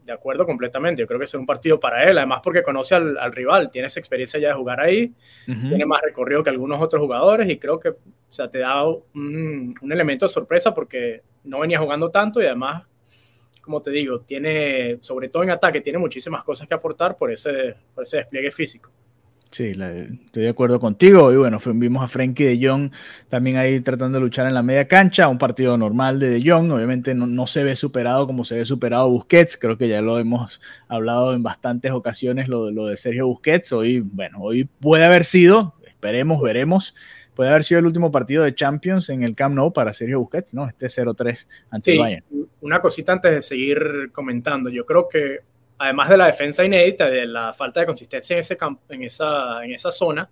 de 0.05 0.13
acuerdo 0.13 0.47
completamente, 0.47 1.01
yo 1.01 1.07
creo 1.07 1.19
que 1.19 1.25
es 1.25 1.35
un 1.35 1.45
partido 1.45 1.79
para 1.79 2.05
él, 2.05 2.17
además 2.17 2.41
porque 2.43 2.63
conoce 2.63 2.95
al, 2.95 3.19
al 3.19 3.33
rival, 3.33 3.71
tiene 3.71 3.87
esa 3.87 4.01
experiencia 4.01 4.41
ya 4.41 4.49
de 4.49 4.55
jugar 4.55 4.81
ahí, 4.81 5.13
tiene 5.45 5.85
más 5.85 6.01
recorrido 6.03 6.43
que 6.43 6.51
algunos 6.51 6.81
otros 6.81 7.03
jugadores 7.03 7.49
y 7.51 7.59
creo 7.59 7.79
que 7.79 7.91
o 7.91 7.97
sea, 8.29 8.51
te 8.51 8.59
da 8.59 8.87
un, 8.87 9.75
un 9.81 9.93
elemento 9.93 10.27
de 10.27 10.31
sorpresa 10.31 10.75
porque 10.75 11.23
no 11.45 11.61
venía 11.61 11.79
jugando 11.79 12.11
tanto 12.11 12.41
y 12.41 12.47
además 12.47 12.85
como 13.69 13.83
te 13.83 13.91
digo, 13.91 14.21
tiene, 14.21 14.97
sobre 15.03 15.29
todo 15.29 15.43
en 15.43 15.51
ataque, 15.51 15.83
tiene 15.83 15.99
muchísimas 15.99 16.43
cosas 16.43 16.67
que 16.67 16.73
aportar 16.73 17.19
por 17.19 17.31
ese, 17.31 17.77
por 17.95 18.05
ese 18.05 18.17
despliegue 18.17 18.51
físico. 18.51 18.91
Sí, 19.51 19.75
estoy 20.27 20.43
de 20.43 20.49
acuerdo 20.49 20.79
contigo. 20.79 21.33
Y 21.33 21.37
bueno, 21.37 21.59
vimos 21.75 22.05
a 22.05 22.09
Frenkie 22.09 22.45
de 22.45 22.69
Jong 22.69 22.91
también 23.29 23.57
ahí 23.57 23.81
tratando 23.81 24.19
de 24.19 24.25
luchar 24.25 24.47
en 24.47 24.53
la 24.53 24.63
media 24.63 24.87
cancha. 24.87 25.29
Un 25.29 25.39
partido 25.39 25.79
normal 25.79 26.19
de 26.19 26.29
de 26.29 26.43
Jong. 26.51 26.71
Obviamente 26.71 27.15
no, 27.15 27.47
se 27.47 27.65
ve 27.65 27.75
superado 27.75 28.27
como 28.27 28.45
se 28.45 28.57
ve 28.57 28.65
superado 28.67 29.09
Busquets. 29.09 29.57
Creo 29.57 29.79
que 29.79 29.89
ya 29.89 30.03
lo 30.03 30.19
hemos 30.19 30.61
hablado 30.87 31.35
en 31.35 31.43
bastantes 31.43 31.93
ocasiones, 31.93 32.49
lo, 32.49 32.71
lo 32.71 32.87
de 32.87 32.97
Sergio 32.99 33.27
Busquets. 33.27 33.73
Hoy, 33.73 34.01
bueno, 34.01 34.39
hoy 34.41 34.65
puede 34.65 35.05
haber 35.05 35.25
sido, 35.25 35.75
esperemos, 35.87 36.43
veremos. 36.43 36.95
Puede 37.35 37.51
haber 37.51 37.65
sido 37.65 37.81
el 37.81 37.87
último 37.87 38.11
partido 38.11 38.43
de 38.43 38.55
Champions 38.55 39.09
en 39.11 39.23
el 39.23 39.35
Camp 39.35 39.55
Nou 39.55 39.73
para 39.73 39.93
Sergio 39.93 40.19
Busquets, 40.21 40.55
¿no? 40.55 40.67
Este 40.67 40.89
0-3 40.89 41.47
ante 41.71 41.93
sí, 41.93 41.99
Bayern. 41.99 42.25
Una 42.61 42.81
cosita 42.81 43.13
antes 43.13 43.33
de 43.33 43.43
seguir 43.43 44.11
comentando. 44.13 44.69
Yo 44.69 44.85
creo 44.85 45.09
que 45.09 45.39
además 45.79 46.09
de 46.09 46.17
la 46.17 46.27
defensa 46.27 46.65
inédita, 46.65 47.09
de 47.09 47.27
la 47.27 47.53
falta 47.53 47.81
de 47.81 47.87
consistencia 47.87 48.35
en, 48.35 48.41
ese 48.41 48.59
en, 48.89 49.03
esa, 49.03 49.65
en 49.65 49.73
esa 49.73 49.91
zona, 49.91 50.29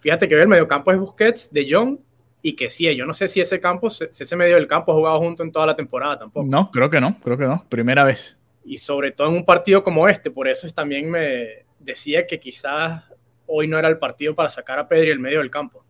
fíjate 0.00 0.26
que 0.26 0.34
el 0.34 0.48
mediocampo 0.48 0.90
es 0.92 0.98
Busquets, 0.98 1.52
De 1.52 1.66
Jong 1.70 1.98
y 2.42 2.56
que 2.56 2.68
sí, 2.68 2.94
yo 2.94 3.06
no 3.06 3.12
sé 3.12 3.28
si 3.28 3.40
ese 3.40 3.58
campo, 3.60 3.88
si 3.88 4.04
ese 4.04 4.36
medio 4.36 4.56
del 4.56 4.66
campo 4.66 4.92
ha 4.92 4.94
jugado 4.94 5.18
junto 5.18 5.42
en 5.42 5.52
toda 5.52 5.66
la 5.66 5.76
temporada 5.76 6.18
tampoco. 6.18 6.46
No, 6.46 6.70
creo 6.70 6.90
que 6.90 7.00
no, 7.00 7.18
creo 7.20 7.38
que 7.38 7.46
no, 7.46 7.64
primera 7.68 8.04
vez. 8.04 8.38
Y 8.64 8.78
sobre 8.78 9.12
todo 9.12 9.28
en 9.28 9.34
un 9.34 9.44
partido 9.44 9.82
como 9.82 10.08
este, 10.08 10.30
por 10.30 10.48
eso 10.48 10.68
también 10.70 11.10
me 11.10 11.64
decía 11.78 12.26
que 12.26 12.40
quizás 12.40 13.02
hoy 13.46 13.68
no 13.68 13.78
era 13.78 13.88
el 13.88 13.98
partido 13.98 14.34
para 14.34 14.48
sacar 14.48 14.78
a 14.78 14.88
Pedri 14.88 15.10
el 15.10 15.20
medio 15.20 15.38
del 15.38 15.50
campo. 15.50 15.84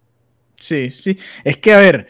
Sí, 0.60 0.90
sí, 0.90 1.18
es 1.42 1.56
que 1.58 1.72
a 1.72 1.78
ver, 1.78 2.06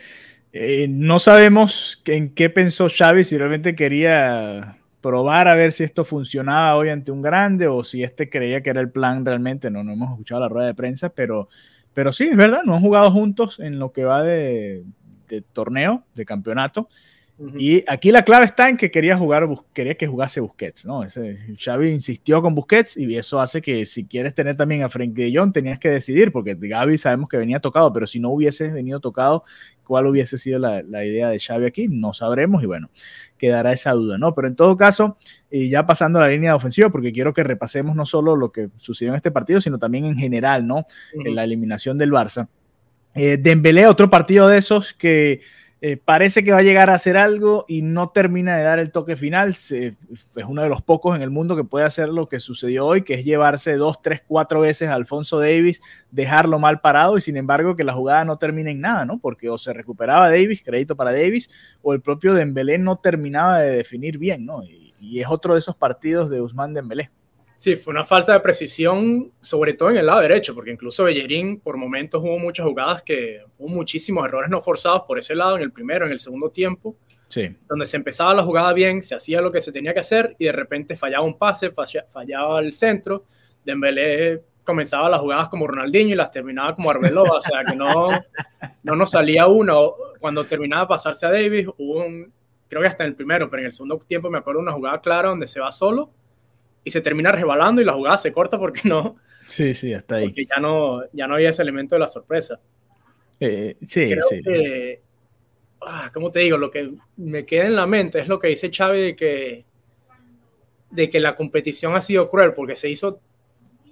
eh, 0.53 0.87
no 0.89 1.19
sabemos 1.19 2.03
en 2.05 2.35
qué 2.35 2.51
pensó 2.51 2.89
Xavi, 2.89 3.25
si 3.25 3.37
realmente 3.37 3.75
quería 3.75 4.79
probar 5.05 5.49
a 5.49 5.55
ver 5.55 5.73
si 5.73 5.85
esto 5.85 6.03
funcionaba 6.03 6.77
hoy 6.77 6.89
ante 6.89 7.13
un 7.13 7.21
grande 7.21 7.69
o 7.69 7.85
si 7.85 8.03
este 8.03 8.31
creía 8.31 8.63
que 8.63 8.71
era 8.71 8.81
el 8.81 8.91
plan 8.91 9.23
realmente. 9.23 9.71
No, 9.71 9.85
no 9.85 9.93
hemos 9.93 10.13
escuchado 10.13 10.41
la 10.41 10.49
rueda 10.49 10.69
de 10.69 10.75
prensa, 10.75 11.11
pero, 11.11 11.51
pero 11.93 12.11
sí, 12.11 12.25
es 12.25 12.37
verdad, 12.39 12.63
no 12.65 12.75
han 12.75 12.81
jugado 12.81 13.11
juntos 13.11 13.61
en 13.61 13.79
lo 13.79 13.93
que 13.93 14.05
va 14.05 14.23
de, 14.23 14.83
torneo, 15.53 16.05
de 16.15 16.25
campeonato. 16.25 16.89
Y 17.37 17.83
aquí 17.89 18.13
la 18.13 18.23
clave 18.23 18.45
está 18.45 18.69
en 18.69 18.77
que 18.77 18.93
quería 18.93 19.17
jugar, 19.17 19.49
quería 19.73 19.97
que 19.97 20.07
jugase 20.07 20.39
Busquets, 20.39 20.87
¿no? 20.87 21.03
Ese, 21.03 21.39
Xavi 21.59 21.89
insistió 21.89 22.41
con 22.41 22.55
Busquets 22.55 22.97
y 22.97 23.17
eso 23.17 23.41
hace 23.41 23.61
que 23.61 23.85
si 23.87 24.05
quieres 24.05 24.35
tener 24.35 24.57
también 24.57 24.85
a 24.85 24.89
Frenkie 24.89 25.25
de 25.25 25.37
Jong 25.37 25.53
tenías 25.53 25.81
que 25.81 25.89
decidir, 25.89 26.31
porque 26.31 26.55
Gaby 26.55 26.97
sabemos 26.97 27.29
que 27.29 27.37
venía 27.37 27.59
tocado, 27.59 27.93
pero 27.93 28.07
si 28.07 28.21
no 28.21 28.31
hubiese 28.31 28.71
venido 28.71 29.01
tocado, 29.01 29.43
¿cuál 29.83 30.07
hubiese 30.07 30.39
sido 30.39 30.61
la, 30.61 30.83
la 30.83 31.05
idea 31.05 31.29
de 31.29 31.41
Xavi 31.41 31.67
aquí? 31.67 31.89
No 31.89 32.15
sabremos 32.15 32.63
y 32.63 32.67
bueno, 32.67 32.89
quedará 33.37 33.73
esa 33.73 33.91
duda, 33.93 34.17
¿no? 34.17 34.33
Pero 34.33 34.47
en 34.47 34.55
todo 34.55 34.77
caso, 34.77 35.19
y 35.51 35.69
ya 35.71 35.87
pasando 35.87 36.21
a 36.21 36.23
la 36.23 36.29
línea 36.29 36.53
de 36.53 36.57
ofensiva, 36.57 36.91
porque 36.91 37.13
quiero 37.13 37.33
que 37.33 37.43
repasemos 37.43 37.97
no 37.97 38.07
solo 38.07 38.37
lo 38.37 38.53
que 38.53 38.69
sucedió 38.77 39.11
en 39.11 39.17
este 39.17 39.33
partido, 39.33 39.61
sino 39.61 39.79
también 39.79 40.05
en 40.05 40.17
general, 40.17 40.69
¿no? 40.69 40.87
En 41.13 41.35
la 41.35 41.43
eliminación 41.43 41.99
del 41.99 42.13
Barça. 42.13 42.47
Eh, 43.17 43.39
Dembélé, 43.39 43.87
otro 43.87 44.09
partido 44.09 44.49
de 44.49 44.59
esos 44.59 44.93
que 44.95 45.41
eh, 45.87 45.99
parece 46.03 46.43
que 46.43 46.51
va 46.51 46.61
a 46.61 46.63
llegar 46.63 46.89
a 46.89 46.95
hacer 46.95 47.19
algo 47.19 47.67
y 47.69 47.83
no 47.83 48.09
termina 48.09 48.57
de 48.57 48.63
dar 48.63 48.79
el 48.79 48.91
toque 48.91 49.17
final. 49.17 49.51
es 49.51 49.93
uno 50.49 50.63
de 50.63 50.71
los 50.71 50.81
pocos 50.81 51.15
en 51.15 51.21
el 51.21 51.29
mundo 51.29 51.57
que 51.57 51.65
puede 51.65 51.85
hacer 51.85 52.09
lo 52.09 52.27
que 52.27 52.41
sucedió 52.41 52.87
hoy, 52.87 53.03
que 53.03 53.13
es 53.13 53.23
llevarse 53.23 53.75
dos, 53.75 54.01
tres, 54.01 54.23
cuatro 54.27 54.61
veces 54.61 54.89
a 54.89 54.95
Alfonso 54.95 55.39
Davis, 55.39 55.83
dejarlo 56.11 56.59
mal 56.59 56.81
parado 56.81 57.19
y 57.19 57.21
sin 57.21 57.37
embargo 57.37 57.77
que 57.77 57.85
la 57.85 57.93
jugada 57.93 58.25
no 58.25 58.39
termine 58.39 58.71
en 58.71 58.81
nada, 58.81 59.05
¿no? 59.05 59.19
Porque 59.19 59.51
o 59.51 59.59
se 59.59 59.75
recuperaba 59.75 60.31
Davis, 60.31 60.63
crédito 60.65 60.97
para 60.97 61.13
Davis, 61.13 61.51
o 61.83 61.93
el 61.93 62.01
propio 62.01 62.33
Dembélé 62.33 62.79
no 62.79 62.97
terminaba 62.97 63.59
de 63.59 63.77
definir 63.77 64.17
bien, 64.17 64.47
¿no? 64.47 64.65
Y, 64.65 64.95
y 64.99 65.21
es 65.21 65.27
otro 65.29 65.53
de 65.53 65.61
esos 65.61 65.77
partidos 65.77 66.31
de 66.31 66.41
Usman 66.41 66.73
Dembélé. 66.73 67.11
Sí, 67.57 67.77
fue 67.77 67.93
una 67.93 68.05
falta 68.05 68.33
de 68.33 68.41
precisión, 68.41 69.33
sobre 69.41 69.75
todo 69.75 69.91
en 69.91 69.99
el 69.99 70.07
lado 70.07 70.21
derecho, 70.21 70.55
porque 70.55 70.73
incluso 70.73 71.05
Bellerín 71.05 71.61
por 71.61 71.77
momentos 71.77 72.23
hubo 72.23 72.39
muchas 72.39 72.67
jugadas 72.67 73.03
que 73.03 73.43
hubo 73.59 73.69
muchísimos 73.69 74.25
errores 74.25 74.51
no 74.51 74.61
forzados 74.61 75.03
por 75.03 75.19
ese 75.19 75.35
lado, 75.35 75.57
en 75.57 75.63
el 75.63 75.73
primero, 75.73 76.05
en 76.07 76.13
el 76.13 76.19
segundo 76.19 76.51
tiempo, 76.51 76.97
sí. 77.29 77.55
donde 77.69 77.87
se 77.87 77.97
empezaba 77.97 78.35
la 78.35 78.43
jugada 78.43 78.73
bien, 78.73 79.03
se 79.03 79.15
hacía 79.15 79.41
lo 79.41 79.53
que 79.53 79.61
se 79.61 79.71
tenía 79.71 79.95
que 79.95 80.01
hacer 80.01 80.35
y 80.39 80.47
de 80.47 80.53
repente 80.53 80.97
fallaba 80.97 81.25
un 81.25 81.39
pase, 81.39 81.71
fallaba 81.71 82.61
el 82.61 82.73
centro, 82.73 83.25
Dembélé 83.65 84.43
comenzaba 84.65 85.09
las 85.09 85.21
jugadas 85.21 85.49
como 85.49 85.67
Ronaldinho 85.67 86.13
y 86.13 86.17
las 86.17 86.31
terminaba 86.31 86.75
como 86.75 86.91
Arbeloa, 86.91 87.39
o 87.39 87.41
sea 87.41 87.63
que 87.65 87.77
no, 87.77 88.09
no 88.83 88.97
nos 88.97 89.11
salía 89.11 89.47
uno. 89.47 89.95
Cuando 90.19 90.45
terminaba 90.45 90.89
pasarse 90.89 91.27
a 91.27 91.31
Davis, 91.31 91.69
hubo 91.79 92.05
un, 92.05 92.33
creo 92.69 92.81
que 92.83 92.89
hasta 92.89 93.05
en 93.05 93.11
el 93.11 93.15
primero, 93.15 93.49
pero 93.49 93.61
en 93.61 93.67
el 93.67 93.73
segundo 93.73 93.99
tiempo 93.99 94.31
me 94.31 94.39
acuerdo 94.39 94.61
una 94.61 94.73
jugada 94.73 95.01
clara 95.01 95.29
donde 95.29 95.47
se 95.47 95.61
va 95.61 95.71
solo 95.71 96.11
y 96.85 96.91
se 96.91 97.01
termina 97.01 97.33
resbalando 97.33 97.81
y 97.81 97.85
la 97.85 97.95
jugada 97.95 98.19
se 98.19 98.33
corta 98.33 98.59
porque 98.59 98.83
no. 98.85 99.17
Sí, 99.49 99.75
sí, 99.75 99.93
hasta 99.93 100.17
ahí. 100.17 100.27
Porque 100.27 100.47
ya 100.47 100.61
no, 100.61 101.03
ya 101.13 101.27
no 101.27 101.35
había 101.35 101.51
ese 101.51 101.63
elemento 101.63 101.97
de 101.97 102.01
la 102.01 102.07
sorpresa. 102.07 102.61
Eh, 103.41 103.77
sí, 103.83 104.11
Creo 104.11 104.23
sí. 104.29 104.43
Que, 104.43 105.03
ah, 105.87 106.11
¿Cómo 106.13 106.31
te 106.31 106.41
digo? 106.41 106.57
Lo 106.57 106.71
que 106.71 106.93
me 107.17 107.45
queda 107.45 107.67
en 107.67 107.77
la 107.77 107.87
mente 107.87 108.21
es 108.21 108.29
lo 108.29 108.39
que 108.39 108.49
dice 108.49 108.71
Xavi 108.71 109.01
de 109.01 109.17
que, 109.17 109.65
de 110.91 111.11
que 111.11 111.21
la 111.21 111.35
competición 111.35 111.97
ha 111.97 112.01
sido 112.01 112.31
cruel 112.31 112.55
porque 112.55 112.77
se 112.77 112.89
hizo 112.89 113.21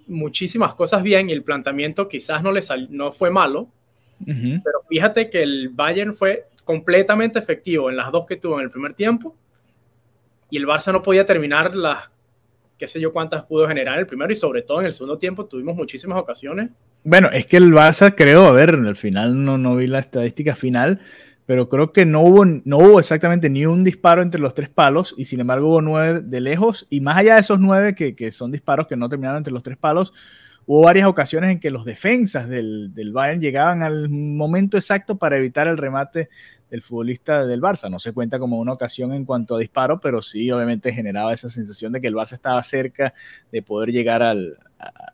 muchísimas 0.07 0.75
cosas 0.75 1.03
bien 1.03 1.29
y 1.29 1.33
el 1.33 1.43
planteamiento 1.43 2.07
quizás 2.07 2.43
no, 2.43 2.51
le 2.51 2.61
no 2.89 3.11
fue 3.11 3.29
malo, 3.29 3.69
pero 4.25 4.83
fíjate 4.87 5.29
que 5.29 5.43
el 5.43 5.69
Bayern 5.69 6.13
fue 6.13 6.47
completamente 6.63 7.39
efectivo 7.39 7.89
en 7.89 7.97
las 7.97 8.11
dos 8.11 8.25
que 8.25 8.37
tuvo 8.37 8.59
en 8.59 8.65
el 8.65 8.71
primer 8.71 8.93
tiempo 8.93 9.35
y 10.49 10.57
el 10.57 10.67
Barça 10.67 10.91
no 10.91 11.01
podía 11.01 11.25
terminar 11.25 11.75
las 11.75 12.12
qué 12.83 12.87
sé 12.89 12.99
yo 12.99 13.13
cuántas 13.13 13.43
pudo 13.45 13.65
generar 13.65 13.93
en 13.93 14.01
el 14.01 14.07
primero 14.07 14.29
y 14.33 14.35
sobre 14.35 14.61
todo 14.61 14.81
en 14.81 14.87
el 14.87 14.93
segundo 14.93 15.17
tiempo 15.17 15.45
tuvimos 15.45 15.73
muchísimas 15.73 16.19
ocasiones. 16.19 16.69
Bueno, 17.05 17.29
es 17.31 17.45
que 17.45 17.55
el 17.55 17.71
Barça 17.71 18.13
creo, 18.13 18.45
a 18.45 18.51
ver, 18.51 18.71
al 18.71 18.97
final 18.97 19.45
no, 19.45 19.57
no 19.57 19.77
vi 19.77 19.87
la 19.87 19.99
estadística 19.99 20.53
final, 20.53 20.99
pero 21.45 21.69
creo 21.69 21.93
que 21.93 22.05
no 22.05 22.19
hubo, 22.19 22.43
no 22.43 22.79
hubo 22.79 22.99
exactamente 22.99 23.49
ni 23.49 23.65
un 23.65 23.85
disparo 23.85 24.21
entre 24.21 24.41
los 24.41 24.53
tres 24.53 24.67
palos 24.67 25.15
y 25.17 25.23
sin 25.23 25.39
embargo 25.39 25.69
hubo 25.69 25.81
nueve 25.81 26.19
de 26.25 26.41
lejos 26.41 26.85
y 26.89 26.99
más 26.99 27.15
allá 27.15 27.35
de 27.35 27.39
esos 27.39 27.61
nueve 27.61 27.95
que, 27.95 28.17
que 28.17 28.33
son 28.33 28.51
disparos 28.51 28.87
que 28.87 28.97
no 28.97 29.07
terminaron 29.07 29.37
entre 29.37 29.53
los 29.53 29.63
tres 29.63 29.77
palos, 29.77 30.11
hubo 30.65 30.81
varias 30.81 31.07
ocasiones 31.07 31.51
en 31.51 31.59
que 31.59 31.69
los 31.69 31.85
defensas 31.85 32.47
del, 32.47 32.93
del, 32.93 33.11
Bayern 33.11 33.39
llegaban 33.39 33.83
al 33.83 34.09
momento 34.09 34.77
exacto 34.77 35.17
para 35.17 35.37
evitar 35.37 35.67
el 35.67 35.77
remate 35.77 36.29
el 36.73 36.81
futbolista 36.81 37.45
del 37.45 37.61
Barça. 37.61 37.89
No 37.89 37.99
se 37.99 38.13
cuenta 38.13 38.39
como 38.39 38.59
una 38.59 38.73
ocasión 38.73 39.13
en 39.13 39.25
cuanto 39.25 39.55
a 39.55 39.59
disparo, 39.59 39.99
pero 39.99 40.23
sí 40.23 40.49
obviamente 40.49 40.91
generaba 40.91 41.31
esa 41.31 41.47
sensación 41.47 41.93
de 41.93 42.01
que 42.01 42.07
el 42.07 42.15
Barça 42.15 42.33
estaba 42.33 42.61
cerca 42.63 43.13
de 43.51 43.61
poder 43.61 43.91
llegar 43.91 44.23
al, 44.23 44.57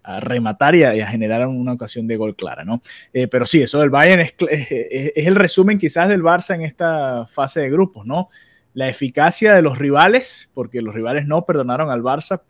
a, 0.03 0.21
rematar 0.21 0.75
y 0.75 0.83
a, 0.83 1.07
generar 1.07 1.45
una 1.47 1.73
ocasión 1.73 2.07
de 2.07 2.15
gol 2.15 2.35
clara, 2.35 2.63
¿no? 2.63 2.81
Eh, 3.11 3.27
pero 3.27 3.45
sí, 3.45 3.61
eso 3.61 3.79
del 3.79 3.89
Bayern 3.89 4.21
es, 4.21 4.35
es, 4.39 5.27
el 5.27 5.35
resumen 5.35 5.77
quizás 5.77 6.07
del 6.07 6.23
Barça 6.23 6.55
en 6.55 6.61
esta 6.61 7.25
fase 7.27 7.59
de 7.59 7.69
grupos, 7.69 8.05
¿no? 8.05 8.29
La 8.73 8.87
eficacia 8.87 9.53
de 9.53 9.61
los 9.61 9.77
rivales, 9.77 10.49
porque 10.53 10.81
los 10.81 10.95
rivales 10.95 11.27
no 11.27 11.45
perdonaron 11.45 11.89
al 11.89 12.01
Barça, 12.01 12.41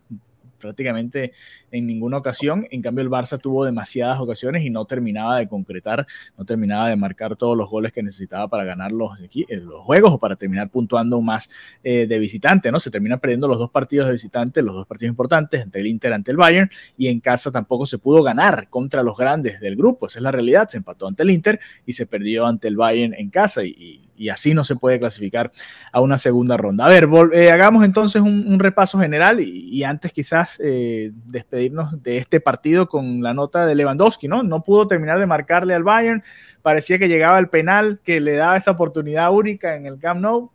prácticamente 0.60 1.32
en 1.72 1.88
ninguna 1.88 2.18
ocasión. 2.18 2.68
En 2.70 2.82
cambio, 2.82 3.04
el 3.04 3.10
Barça 3.10 3.40
tuvo 3.40 3.66
demasiadas 3.66 4.20
ocasiones 4.20 4.64
y 4.64 4.70
no 4.70 4.86
terminaba 4.86 5.40
de 5.40 5.48
concretar, 5.48 6.06
no 6.38 6.46
terminaba 6.46 6.90
de 6.90 6.96
marcar 6.96 7.36
todos 7.36 7.58
los 7.58 7.70
goles 7.70 7.92
que 7.92 8.04
necesitaba 8.04 8.48
para 8.48 8.64
ganar 8.66 8.92
los, 8.92 9.12
eh, 9.20 9.58
los 9.58 9.82
juegos 9.82 10.14
o 10.14 10.20
para 10.20 10.36
terminar 10.36 10.70
puntuando 10.70 11.22
más 11.22 11.50
eh, 11.84 12.08
de 12.08 12.20
visitante, 12.20 12.72
¿no? 12.72 12.80
Se 12.80 12.92
terminan 12.92 13.20
perdiendo 13.20 13.48
los 13.48 13.58
dos 13.58 13.72
partidos 13.72 14.08
de 14.08 14.14
visitante, 14.14 14.62
los 14.62 14.76
dos 14.76 14.88
partidos 14.88 15.12
importantes, 15.12 15.62
entre 15.62 15.82
el 15.82 15.88
Inter 15.88 16.14
ante 16.14 16.32
el 16.32 16.38
Bayern, 16.38 16.70
y 16.98 17.08
en 17.08 17.20
casa 17.20 17.52
tampoco 17.52 17.86
se 17.86 17.98
pudo 17.98 18.24
ganar 18.24 18.70
contra 18.70 19.04
los 19.04 19.18
grandes 19.18 19.60
del 19.60 19.76
grupo. 19.76 20.08
Esa 20.08 20.20
es 20.20 20.24
la 20.24 20.32
realidad. 20.32 20.68
Se 20.70 20.78
empató 20.78 21.08
ante 21.08 21.24
el 21.24 21.32
Inter 21.32 21.60
y 21.86 21.94
se 21.94 22.06
perdió 22.06 22.46
ante 22.46 22.68
el 22.68 22.76
Bayern 22.76 23.14
en 23.14 23.30
casa 23.30 23.64
y 23.64 24.09
así 24.28 24.54
no 24.54 24.66
se 24.66 24.76
puede 24.76 25.00
clasificar 25.00 25.52
a 25.94 26.02
una 26.02 26.18
segunda 26.18 26.58
ronda. 26.58 26.86
A 26.86 26.90
ver, 26.90 27.08
eh, 27.34 27.52
hagamos 27.52 27.86
entonces 27.86 28.22
un, 28.22 28.60
repaso 28.60 29.00
general 29.00 29.40
y, 29.40 29.82
antes 29.86 30.12
quizás 30.12 30.60
eh, 30.62 31.14
despedirnos 31.26 32.04
de 32.04 32.18
este 32.18 32.42
partido 32.42 32.90
con 32.90 33.24
la 33.24 33.34
nota 33.34 33.66
de 33.66 33.76
Lewandowski, 33.76 34.28
¿no? 34.28 34.44
No 34.44 34.62
pudo 34.62 34.88
terminar 34.88 35.18
de 35.18 35.26
marcarle 35.26 35.74
al 35.74 35.84
Bayern, 35.84 36.22
parecía 36.62 37.00
que 37.00 37.08
llegaba 37.08 37.40
el 37.40 37.48
penal 37.48 38.02
que 38.04 38.20
le 38.20 38.34
daba 38.34 38.58
esa 38.58 38.72
oportunidad 38.72 39.32
única 39.32 39.78
en 39.78 39.86
el 39.86 39.98
Camp 39.98 40.20
Nou 40.20 40.52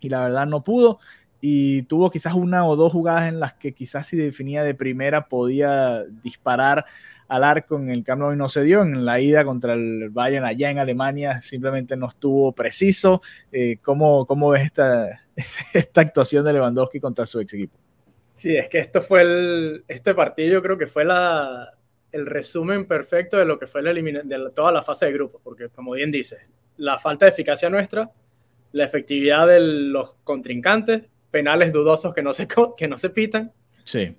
y 0.00 0.08
la 0.08 0.20
verdad 0.20 0.46
no 0.46 0.64
pudo 0.64 0.98
y 1.40 1.82
tuvo 1.82 2.10
quizás 2.10 2.34
una 2.34 2.66
o 2.66 2.76
dos 2.76 2.92
jugadas 2.92 3.28
en 3.28 3.38
las 3.38 3.54
que 3.54 3.72
quizás 3.72 4.06
si 4.06 4.16
definía 4.16 4.64
de 4.64 4.74
primera 4.74 5.28
podía 5.28 6.02
disparar 6.22 6.86
al 7.28 7.44
arco 7.44 7.76
en 7.76 7.90
el 7.90 8.04
Camp 8.04 8.20
Nou 8.20 8.32
y 8.32 8.36
no 8.36 8.48
se 8.48 8.62
dio. 8.62 8.82
En 8.82 9.04
la 9.04 9.20
ida 9.20 9.44
contra 9.44 9.74
el 9.74 10.10
Bayern 10.10 10.44
allá 10.44 10.70
en 10.70 10.78
Alemania 10.78 11.40
simplemente 11.40 11.96
no 11.96 12.08
estuvo 12.08 12.52
preciso. 12.52 13.22
Eh, 13.52 13.78
¿cómo, 13.82 14.26
¿cómo, 14.26 14.50
ves 14.50 14.64
esta, 14.64 15.22
esta 15.72 16.00
actuación 16.00 16.44
de 16.44 16.52
Lewandowski 16.52 17.00
contra 17.00 17.26
su 17.26 17.40
ex 17.40 17.54
equipo? 17.54 17.76
Sí, 18.30 18.56
es 18.56 18.68
que 18.68 18.78
esto 18.78 19.00
fue 19.00 19.22
el, 19.22 19.84
este 19.88 20.14
partido 20.14 20.52
yo 20.52 20.62
creo 20.62 20.76
que 20.76 20.86
fue 20.86 21.04
la, 21.04 21.72
el 22.12 22.26
resumen 22.26 22.84
perfecto 22.84 23.38
de 23.38 23.46
lo 23.46 23.58
que 23.58 23.66
fue 23.66 23.82
la 23.82 23.92
de 23.92 24.50
toda 24.54 24.72
la 24.72 24.82
fase 24.82 25.06
de 25.06 25.12
grupo, 25.12 25.40
porque 25.42 25.68
como 25.70 25.92
bien 25.92 26.10
dices, 26.10 26.40
la 26.76 26.98
falta 26.98 27.24
de 27.24 27.30
eficacia 27.30 27.70
nuestra, 27.70 28.10
la 28.72 28.84
efectividad 28.84 29.46
de 29.46 29.60
los 29.60 30.14
contrincantes, 30.22 31.04
penales 31.30 31.72
dudosos 31.72 32.14
que 32.14 32.22
no 32.22 32.34
se, 32.34 32.46
que 32.76 32.88
no 32.88 32.98
se 32.98 33.08
pitan. 33.08 33.52
Sí 33.84 34.14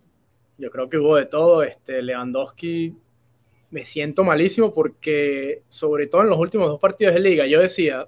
yo 0.57 0.71
creo 0.71 0.89
que 0.89 0.97
hubo 0.97 1.15
de 1.15 1.25
todo. 1.25 1.63
Este, 1.63 2.01
Lewandowski 2.01 2.95
me 3.69 3.85
siento 3.85 4.23
malísimo 4.23 4.73
porque, 4.73 5.63
sobre 5.69 6.07
todo 6.07 6.21
en 6.21 6.29
los 6.29 6.39
últimos 6.39 6.67
dos 6.67 6.79
partidos 6.79 7.13
de 7.13 7.19
liga, 7.19 7.45
yo 7.45 7.59
decía, 7.59 8.07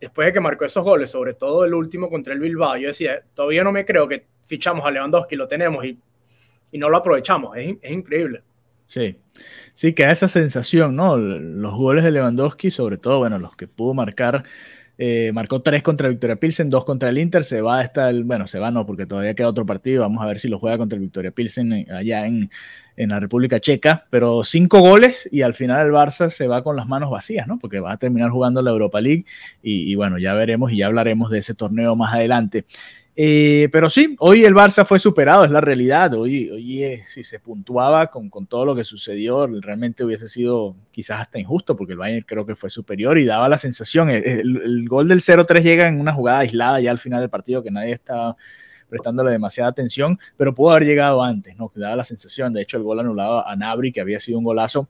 después 0.00 0.26
de 0.26 0.32
que 0.32 0.40
marcó 0.40 0.64
esos 0.64 0.84
goles, 0.84 1.10
sobre 1.10 1.34
todo 1.34 1.64
el 1.64 1.74
último 1.74 2.10
contra 2.10 2.34
el 2.34 2.40
Bilbao, 2.40 2.76
yo 2.76 2.88
decía, 2.88 3.22
todavía 3.34 3.64
no 3.64 3.72
me 3.72 3.84
creo 3.84 4.06
que 4.06 4.26
fichamos 4.44 4.84
a 4.84 4.90
Lewandowski, 4.90 5.36
lo 5.36 5.48
tenemos 5.48 5.84
y, 5.84 5.98
y 6.72 6.78
no 6.78 6.88
lo 6.88 6.98
aprovechamos, 6.98 7.56
es, 7.56 7.76
es, 7.80 7.92
increíble. 7.92 8.42
Sí, 8.86 9.18
sí, 9.74 9.94
queda 9.94 10.12
esa 10.12 10.28
sensación, 10.28 10.94
¿no? 10.94 11.16
Los 11.16 11.74
goles 11.74 12.04
de 12.04 12.12
Lewandowski, 12.12 12.70
sobre 12.70 12.98
todo, 12.98 13.18
bueno, 13.18 13.38
los 13.38 13.56
que 13.56 13.66
pudo 13.66 13.94
marcar 13.94 14.44
eh, 14.98 15.30
marcó 15.32 15.60
tres 15.62 15.82
contra 15.82 16.08
Victoria 16.08 16.36
Pilsen, 16.36 16.70
dos 16.70 16.84
contra 16.84 17.10
el 17.10 17.18
Inter, 17.18 17.44
se 17.44 17.60
va 17.60 17.80
hasta 17.80 18.08
el, 18.10 18.24
bueno, 18.24 18.46
se 18.46 18.58
va 18.58 18.70
no, 18.70 18.86
porque 18.86 19.06
todavía 19.06 19.34
queda 19.34 19.48
otro 19.48 19.66
partido, 19.66 20.02
vamos 20.02 20.22
a 20.22 20.26
ver 20.26 20.38
si 20.38 20.48
lo 20.48 20.58
juega 20.58 20.78
contra 20.78 20.96
el 20.96 21.02
Victoria 21.02 21.30
Pilsen 21.30 21.72
eh, 21.72 21.86
allá 21.90 22.26
en, 22.26 22.50
en 22.96 23.10
la 23.10 23.20
República 23.20 23.60
Checa, 23.60 24.06
pero 24.10 24.42
cinco 24.44 24.80
goles 24.80 25.28
y 25.30 25.42
al 25.42 25.54
final 25.54 25.86
el 25.86 25.92
Barça 25.92 26.30
se 26.30 26.46
va 26.46 26.62
con 26.62 26.76
las 26.76 26.86
manos 26.86 27.10
vacías, 27.10 27.46
¿no? 27.46 27.58
Porque 27.58 27.80
va 27.80 27.92
a 27.92 27.96
terminar 27.98 28.30
jugando 28.30 28.62
la 28.62 28.70
Europa 28.70 29.00
League 29.00 29.26
y 29.62 29.94
bueno, 29.96 30.18
ya 30.18 30.32
veremos 30.34 30.72
y 30.72 30.78
ya 30.78 30.86
hablaremos 30.86 31.30
de 31.30 31.38
ese 31.38 31.54
torneo 31.54 31.94
más 31.94 32.14
adelante. 32.14 32.64
Eh, 33.18 33.70
pero 33.72 33.88
sí, 33.88 34.14
hoy 34.18 34.44
el 34.44 34.54
Barça 34.54 34.84
fue 34.84 34.98
superado, 34.98 35.44
es 35.46 35.50
la 35.50 35.62
realidad. 35.62 36.12
Hoy, 36.12 36.50
hoy 36.50 36.84
eh, 36.84 37.02
si 37.06 37.24
se 37.24 37.40
puntuaba 37.40 38.08
con, 38.08 38.28
con, 38.28 38.46
todo 38.46 38.66
lo 38.66 38.76
que 38.76 38.84
sucedió, 38.84 39.46
realmente 39.46 40.04
hubiese 40.04 40.28
sido 40.28 40.76
quizás 40.90 41.22
hasta 41.22 41.38
injusto, 41.38 41.76
porque 41.76 41.94
el 41.94 41.98
Bayern 41.98 42.26
creo 42.28 42.44
que 42.44 42.54
fue 42.54 42.68
superior 42.68 43.16
y 43.16 43.24
daba 43.24 43.48
la 43.48 43.56
sensación. 43.56 44.10
El, 44.10 44.22
el, 44.22 44.62
el 44.62 44.88
gol 44.88 45.08
del 45.08 45.20
0-3 45.20 45.62
llega 45.62 45.88
en 45.88 45.98
una 45.98 46.12
jugada 46.12 46.40
aislada 46.40 46.78
ya 46.80 46.90
al 46.90 46.98
final 46.98 47.20
del 47.20 47.30
partido 47.30 47.62
que 47.62 47.70
nadie 47.70 47.92
estaba 47.92 48.36
prestándole 48.90 49.30
demasiada 49.30 49.70
atención, 49.70 50.18
pero 50.36 50.54
pudo 50.54 50.72
haber 50.72 50.84
llegado 50.84 51.22
antes, 51.22 51.56
¿no? 51.56 51.72
Daba 51.74 51.96
la 51.96 52.04
sensación. 52.04 52.52
De 52.52 52.60
hecho, 52.60 52.76
el 52.76 52.82
gol 52.82 53.00
anulado 53.00 53.46
a 53.48 53.56
Nabri, 53.56 53.92
que 53.92 54.02
había 54.02 54.20
sido 54.20 54.38
un 54.38 54.44
golazo, 54.44 54.88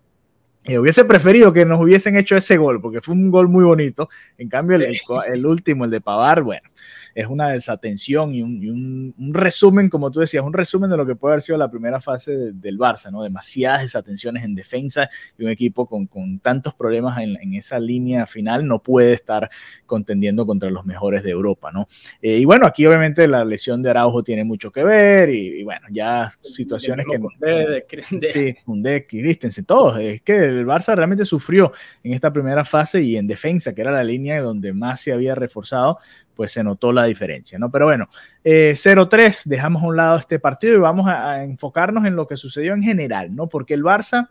eh, 0.65 0.81
hubiese 0.81 1.05
preferido 1.05 1.53
que 1.53 1.65
nos 1.65 1.81
hubiesen 1.81 2.17
hecho 2.17 2.37
ese 2.37 2.57
gol, 2.57 2.81
porque 2.81 3.01
fue 3.01 3.15
un 3.15 3.31
gol 3.31 3.49
muy 3.49 3.65
bonito. 3.65 4.09
En 4.37 4.49
cambio, 4.49 4.77
el, 4.77 4.83
el, 4.83 4.99
el 5.33 5.47
último, 5.47 5.85
el 5.85 5.93
de 5.93 6.01
Pavar, 6.01 6.43
bueno, 6.43 6.69
es 7.17 7.27
una 7.29 7.49
desatención 7.49 8.35
y, 8.35 8.43
un, 8.43 8.63
y 8.63 8.69
un, 8.69 9.15
un, 9.19 9.33
resumen, 9.33 9.89
como 9.89 10.11
tú 10.11 10.21
decías, 10.21 10.45
un 10.45 10.53
resumen 10.53 10.91
de 10.91 10.99
lo 10.99 11.07
que 11.07 11.17
puede 11.17 11.33
haber 11.33 11.43
sido 11.43 11.57
la 11.57 11.71
primera 11.71 11.99
fase 11.99 12.37
de, 12.37 12.53
del 12.53 12.79
Barça, 12.79 13.11
¿no? 13.11 13.23
Demasiadas 13.23 13.81
desatenciones 13.81 14.45
en 14.45 14.55
defensa 14.55 15.09
y 15.39 15.45
un 15.45 15.51
equipo 15.51 15.87
con, 15.87 16.07
con 16.07 16.41
tantos 16.41 16.75
problemas 16.75 17.19
en, 17.19 17.39
en, 17.41 17.55
esa 17.55 17.81
línea 17.81 18.27
final 18.27 18.67
no 18.67 18.83
puede 18.83 19.15
estar 19.15 19.49
contendiendo 19.87 20.45
contra 20.45 20.69
los 20.69 20.85
mejores 20.85 21.23
de 21.23 21.31
Europa, 21.31 21.73
¿no? 21.73 21.89
Eh, 22.21 22.37
y 22.37 22.45
bueno, 22.45 22.67
aquí 22.67 22.85
obviamente 22.85 23.27
la 23.27 23.47
lesión 23.47 23.83
de 23.83 23.89
Araujo 23.89 24.23
tiene 24.23 24.45
mucho 24.45 24.71
que 24.71 24.85
ver 24.85 25.31
y, 25.31 25.61
y 25.61 25.65
bueno, 25.65 25.87
ya 25.91 26.31
situaciones 26.43 27.07
que... 27.11 27.19
De, 27.41 27.87
de, 28.11 28.29
sí, 28.29 28.57
y 28.67 29.23
Christensen, 29.23 29.65
todos. 29.65 29.99
Es 30.01 30.21
que 30.21 30.37
el 30.37 30.67
Barça 30.67 30.95
realmente 30.95 31.25
sufrió 31.25 31.73
en 32.05 32.13
esta 32.13 32.31
primera 32.31 32.63
fase 32.63 33.01
y 33.01 33.17
en 33.17 33.27
defensa, 33.27 33.75
que 33.75 33.81
era 33.81 33.91
la 33.91 34.05
línea 34.05 34.43
donde 34.43 34.75
más 34.75 35.01
se 35.01 35.15
había 35.15 35.35
reforzado, 35.35 35.99
pues 36.37 36.53
se 36.53 36.63
notó 36.63 36.93
la 36.93 37.05
diferencia, 37.05 37.59
¿no? 37.59 37.71
Pero 37.71 37.87
bueno, 37.87 38.09
eh, 38.45 38.75
0-3, 38.77 39.45
dejamos 39.47 39.83
a 39.83 39.87
un 39.87 39.97
lado 39.97 40.19
este 40.19 40.39
partido 40.39 40.77
y 40.77 40.79
vamos 40.79 41.09
a, 41.09 41.43
enfocarnos 41.43 42.05
en 42.05 42.15
lo 42.15 42.27
que 42.27 42.37
sucedió 42.37 42.75
en 42.75 42.83
general, 42.83 43.35
¿no? 43.35 43.49
Porque 43.49 43.75
el 43.75 43.83
Barça 43.83 44.29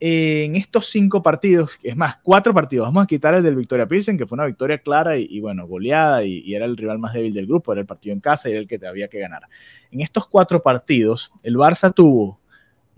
en 0.00 0.54
estos 0.54 0.86
cinco 0.86 1.24
partidos, 1.24 1.76
es 1.82 1.96
más, 1.96 2.18
cuatro 2.22 2.54
partidos, 2.54 2.86
vamos 2.86 3.02
a 3.02 3.06
quitar 3.06 3.34
el 3.34 3.42
del 3.42 3.56
Victoria 3.56 3.86
Pilsen, 3.86 4.16
que 4.16 4.26
fue 4.26 4.36
una 4.36 4.46
victoria 4.46 4.78
clara 4.78 5.18
y, 5.18 5.26
y 5.28 5.40
bueno, 5.40 5.66
goleada 5.66 6.24
y, 6.24 6.38
y, 6.44 6.54
era 6.54 6.66
el 6.66 6.76
rival 6.76 7.00
más 7.00 7.14
débil 7.14 7.34
del 7.34 7.46
grupo, 7.46 7.72
era 7.72 7.80
el 7.80 7.86
partido 7.86 8.14
en 8.14 8.20
casa 8.20 8.48
y 8.48 8.52
era 8.52 8.60
el 8.60 8.68
que 8.68 8.78
te 8.78 8.86
había 8.86 9.08
que 9.08 9.18
ganar. 9.18 9.42
En 9.90 10.00
estos 10.00 10.28
cuatro 10.28 10.62
partidos, 10.62 11.32
el 11.42 11.56
Barça 11.56 11.92
tuvo 11.92 12.40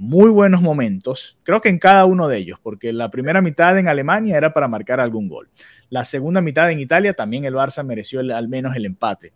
muy 0.00 0.30
buenos 0.30 0.62
momentos, 0.62 1.38
creo 1.42 1.61
que 1.61 1.69
en 1.69 1.78
cada 1.78 2.07
uno 2.07 2.26
de 2.26 2.38
ellos, 2.38 2.59
porque 2.62 2.90
la 2.90 3.11
primera 3.11 3.42
mitad 3.42 3.78
en 3.78 3.87
Alemania 3.87 4.38
era 4.38 4.54
para 4.54 4.66
marcar 4.66 4.99
algún 4.99 5.28
gol. 5.28 5.50
La 5.90 6.04
segunda 6.04 6.40
mitad 6.40 6.71
en 6.71 6.80
Italia 6.80 7.12
también 7.12 7.45
el 7.45 7.52
Barça 7.52 7.85
mereció 7.85 8.21
al 8.21 8.49
menos 8.49 8.75
el 8.75 8.87
empate. 8.87 9.35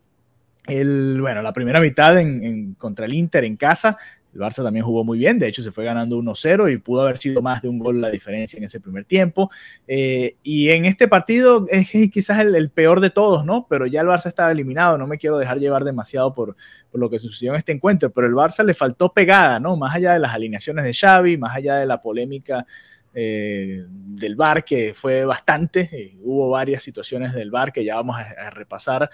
El, 0.66 1.20
bueno, 1.20 1.42
la 1.42 1.52
primera 1.52 1.80
mitad 1.80 2.18
en, 2.18 2.42
en, 2.42 2.74
contra 2.76 3.04
el 3.04 3.12
Inter 3.12 3.44
en 3.44 3.56
casa, 3.56 3.98
el 4.34 4.40
Barça 4.40 4.64
también 4.64 4.84
jugó 4.84 5.04
muy 5.04 5.16
bien, 5.16 5.38
de 5.38 5.46
hecho 5.46 5.62
se 5.62 5.70
fue 5.70 5.84
ganando 5.84 6.18
1-0 6.18 6.72
y 6.72 6.78
pudo 6.78 7.02
haber 7.02 7.18
sido 7.18 7.40
más 7.40 7.62
de 7.62 7.68
un 7.68 7.78
gol 7.78 8.00
la 8.00 8.10
diferencia 8.10 8.56
en 8.56 8.64
ese 8.64 8.80
primer 8.80 9.04
tiempo. 9.04 9.48
Eh, 9.86 10.36
y 10.42 10.70
en 10.70 10.84
este 10.86 11.06
partido 11.06 11.66
es 11.70 11.88
quizás 12.10 12.40
el, 12.40 12.70
peor 12.70 13.00
de 13.00 13.10
todos, 13.10 13.46
¿no? 13.46 13.66
Pero 13.70 13.86
ya 13.86 14.00
el 14.00 14.08
Barça 14.08 14.26
estaba 14.26 14.50
eliminado, 14.50 14.98
no 14.98 15.06
me 15.06 15.18
quiero 15.18 15.38
dejar 15.38 15.60
llevar 15.60 15.84
demasiado 15.84 16.34
por, 16.34 16.56
lo 16.92 17.10
que 17.10 17.18
sucedió 17.20 17.52
en 17.52 17.58
este 17.58 17.72
encuentro, 17.72 18.10
pero 18.10 18.26
el 18.26 18.34
Barça 18.34 18.64
le 18.64 18.74
faltó 18.74 19.12
pegada, 19.12 19.60
¿no? 19.60 19.76
Más 19.76 19.94
allá 19.94 20.14
de 20.14 20.18
las 20.18 20.34
alineaciones 20.34 20.84
de 20.84 20.92
Xavi, 20.92 21.38
más 21.38 21.54
allá 21.56 21.76
de 21.76 21.86
la 21.86 22.02
polémica 22.02 22.66
eh, 23.14 23.84
del 23.88 24.34
bar 24.34 24.64
que 24.64 24.94
fue 24.94 25.24
bastante, 25.24 25.88
eh, 25.92 26.16
hubo 26.22 26.50
varias 26.50 26.82
situaciones 26.82 27.32
del 27.32 27.52
bar 27.52 27.72
que 27.72 27.84
ya 27.84 27.94
vamos 27.94 28.16
a 28.18 28.50
repasar. 28.50 29.10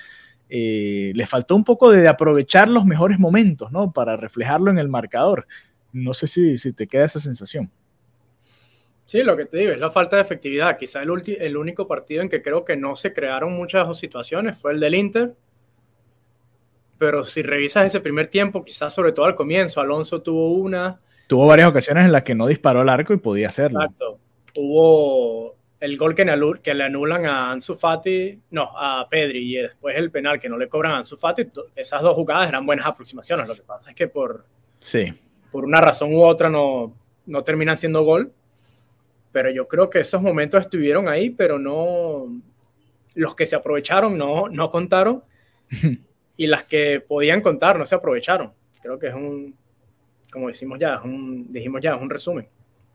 Eh, 0.52 1.12
le 1.14 1.26
faltó 1.28 1.54
un 1.54 1.62
poco 1.62 1.92
de, 1.92 2.08
aprovechar 2.08 2.68
los 2.68 2.84
mejores 2.84 3.20
momentos, 3.20 3.70
¿no? 3.70 3.92
Para 3.92 4.16
reflejarlo 4.16 4.70
en 4.70 4.78
el 4.78 4.88
marcador. 4.88 5.46
No 5.92 6.12
sé 6.12 6.26
si, 6.26 6.58
si 6.58 6.72
te 6.72 6.88
queda 6.88 7.04
esa 7.04 7.20
sensación. 7.20 7.70
Sí, 9.04 9.22
lo 9.22 9.36
que 9.36 9.44
te 9.44 9.58
digo 9.58 9.72
es 9.72 9.78
la 9.78 9.90
falta 9.90 10.16
de 10.16 10.22
efectividad. 10.22 10.76
Quizá 10.76 11.02
el, 11.02 11.10
el, 11.38 11.56
único 11.56 11.86
partido 11.86 12.22
en 12.22 12.28
que 12.28 12.42
creo 12.42 12.64
que 12.64 12.76
no 12.76 12.96
se 12.96 13.12
crearon 13.12 13.52
muchas 13.52 13.96
situaciones 13.96 14.58
fue 14.58 14.72
el 14.72 14.80
del 14.80 14.96
Inter. 14.96 15.34
Pero 16.98 17.22
si 17.24 17.42
revisas 17.42 17.86
ese 17.86 18.00
primer 18.00 18.26
tiempo, 18.26 18.64
quizás 18.64 18.92
sobre 18.92 19.12
todo 19.12 19.26
al 19.26 19.36
comienzo, 19.36 19.80
Alonso 19.80 20.20
tuvo 20.20 20.52
una, 20.54 21.00
tuvo 21.28 21.46
varias 21.46 21.70
ocasiones 21.70 22.06
en 22.06 22.12
las 22.12 22.24
que 22.24 22.34
no 22.34 22.48
disparó 22.48 22.80
al 22.80 22.88
arco 22.88 23.12
y 23.12 23.18
podía 23.18 23.48
hacerlo. 23.48 23.80
Exacto. 23.80 24.18
Hubo 24.56 25.54
el 25.80 25.96
gol 25.96 26.14
que, 26.14 26.24
que, 26.62 26.74
le 26.74 26.84
anulan 26.84 27.24
a 27.26 27.50
Ansu 27.50 27.74
Fati, 27.74 28.38
no, 28.50 28.70
a 28.76 29.08
Pedri, 29.08 29.56
y 29.56 29.62
después 29.62 29.96
el 29.96 30.10
penal 30.10 30.38
que 30.38 30.48
no 30.48 30.58
le 30.58 30.68
cobran 30.68 30.92
a 30.92 30.98
Ansu 30.98 31.16
Fati. 31.16 31.48
Esas 31.74 32.02
dos 32.02 32.14
jugadas 32.14 32.48
eran 32.48 32.66
buenas 32.66 32.86
aproximaciones. 32.86 33.48
Lo 33.48 33.54
que 33.54 33.62
pasa 33.62 33.90
es 33.90 33.96
que 33.96 34.06
por, 34.06 34.44
sí. 34.78 35.12
por 35.50 35.64
una 35.64 35.80
razón 35.80 36.14
u 36.14 36.22
otra 36.22 36.50
no, 36.50 36.94
no 37.26 37.42
terminan 37.42 37.78
siendo 37.78 38.02
gol. 38.02 38.32
Pero 39.32 39.50
yo 39.50 39.68
creo 39.68 39.88
que 39.88 40.00
esos 40.00 40.20
momentos 40.20 40.60
estuvieron 40.60 41.08
ahí, 41.08 41.30
pero 41.30 41.58
no. 41.58 42.26
Los 43.14 43.34
que 43.34 43.46
se 43.46 43.56
aprovecharon 43.56 44.18
no, 44.18 44.48
no 44.48 44.70
contaron. 44.70 45.24
y 46.36 46.46
las 46.46 46.64
que 46.64 47.00
podían 47.00 47.40
contar 47.40 47.78
no 47.78 47.86
se 47.86 47.94
aprovecharon. 47.94 48.52
Creo 48.82 48.98
que 48.98 49.08
es 49.08 49.14
un, 49.14 49.56
como 50.30 50.48
decimos 50.48 50.78
ya, 50.78 50.96
es 50.96 51.04
un, 51.04 51.50
dijimos 51.50 51.80
ya, 51.80 51.94
es 51.94 52.02
un 52.02 52.10
resumen. 52.10 52.48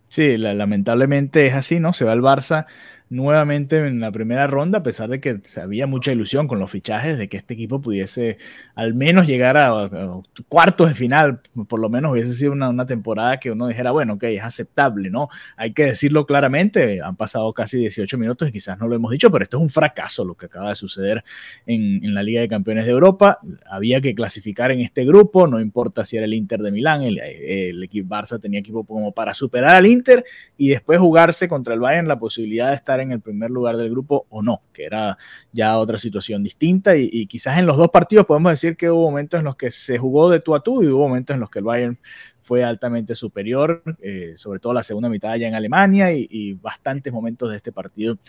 Sí, 0.10 0.38
la, 0.38 0.54
lamentablemente 0.54 1.48
es 1.48 1.54
así, 1.54 1.80
¿no? 1.80 1.94
Se 1.94 2.06
va 2.06 2.14
el 2.14 2.22
Barça 2.22 2.66
nuevamente 3.10 3.78
en 3.78 4.00
la 4.00 4.12
primera 4.12 4.48
ronda, 4.48 4.80
a 4.80 4.84
pesar 4.84 5.10
de 5.10 5.20
que 5.20 5.40
había 5.62 5.86
mucha 5.86 6.12
ilusión 6.12 6.48
con 6.48 6.60
los 6.60 6.72
fichajes 6.72 7.18
de 7.18 7.30
que 7.30 7.38
este 7.38 7.54
equipo 7.54 7.82
pudiese 7.82 8.38
al 8.74 8.94
menos 8.94 9.28
llegar 9.28 9.58
a, 9.58 9.84
a 9.84 10.22
cuartos 10.50 10.90
de 10.90 10.96
final, 10.96 11.42
por 11.68 11.80
lo 11.80 11.90
menos 11.90 12.12
hubiese 12.12 12.34
sido 12.34 12.52
una, 12.52 12.70
una, 12.70 12.86
temporada 12.86 13.40
que 13.40 13.52
uno 13.52 13.68
dijera, 13.68 13.92
bueno, 13.92 14.14
ok, 14.14 14.24
es 14.24 14.44
aceptable, 14.44 15.10
¿no? 15.10 15.30
Hay 15.58 15.74
que 15.74 15.86
decirlo 15.86 16.26
claramente, 16.26 17.02
han 17.02 17.16
pasado 17.16 17.54
casi 17.54 17.78
18 17.78 18.18
minutos 18.18 18.50
y 18.50 18.52
quizás 18.52 18.80
no 18.80 18.88
lo 18.88 18.96
hemos 18.96 19.12
dicho, 19.12 19.32
pero 19.32 19.44
esto 19.44 19.58
es 19.58 19.64
un 19.64 19.70
fracaso 19.70 20.24
lo 20.26 20.36
que 20.36 20.48
acaba 20.48 20.70
de 20.70 20.76
suceder 20.76 21.24
en, 21.66 22.04
en 22.04 22.14
la 22.14 22.24
Liga 22.24 22.42
de 22.42 22.48
Campeones 22.48 22.86
de 22.86 22.92
Europa, 22.92 23.40
había 23.66 24.02
que 24.02 24.16
clasificar 24.16 24.72
en 24.72 24.82
este 24.82 25.06
grupo, 25.06 25.48
no 25.48 25.60
importa 25.60 26.06
si 26.06 26.18
era 26.18 26.26
el 26.26 26.34
Inter 26.34 26.62
de 26.62 26.72
Milán, 26.72 27.04
el, 27.04 27.20
el 27.20 27.84
equipo 27.84 28.06
Barça 28.08 28.40
tenía 28.40 28.60
equipo 28.60 28.86
como 28.86 29.12
para 29.12 29.34
superar 29.34 29.76
al 29.76 29.86
Inter 29.86 30.24
y 30.58 30.70
después 30.70 31.00
jugarse 31.00 31.48
contra 31.48 31.74
el 31.74 31.80
Bayern 31.80 32.08
la 32.08 32.20
posibilidad 32.20 32.70
de 32.70 32.76
estar 32.76 32.95
en 33.00 33.12
el 33.12 33.22
primer 33.22 33.52
lugar 33.52 33.78
del 33.78 33.90
grupo 33.90 34.26
o 34.30 34.42
no, 34.42 34.62
que 34.74 34.86
era 34.86 35.18
ya 35.52 35.78
otra 35.78 35.98
situación 35.98 36.44
distinta 36.44 36.96
y, 36.98 37.26
quizás 37.28 37.58
en 37.58 37.66
los 37.66 37.78
dos 37.78 37.90
partidos 37.90 38.26
podemos 38.26 38.52
decir 38.52 38.78
que 38.78 38.90
hubo 38.90 39.10
momentos 39.10 39.40
en 39.40 39.46
los 39.46 39.56
que 39.56 39.72
se 39.72 39.98
jugó 39.98 40.30
de 40.30 40.40
tú 40.40 40.56
a 40.56 40.62
tú 40.62 40.84
y 40.84 40.88
hubo 40.88 41.08
momentos 41.08 41.34
en 41.34 41.40
los 41.40 41.50
que 41.50 41.60
el 41.60 41.66
Bayern 41.66 42.00
fue 42.42 42.64
altamente 42.64 43.16
superior, 43.16 43.82
eh, 44.02 44.34
sobre 44.36 44.60
todo 44.60 44.74
la 44.74 44.84
segunda 44.84 45.10
mitad 45.10 45.32
allá 45.32 45.48
en 45.48 45.56
Alemania 45.56 46.14
y, 46.14 46.54
bastantes 46.54 47.12
momentos 47.12 47.50
de 47.50 47.58
este 47.58 47.72
partido 47.72 48.20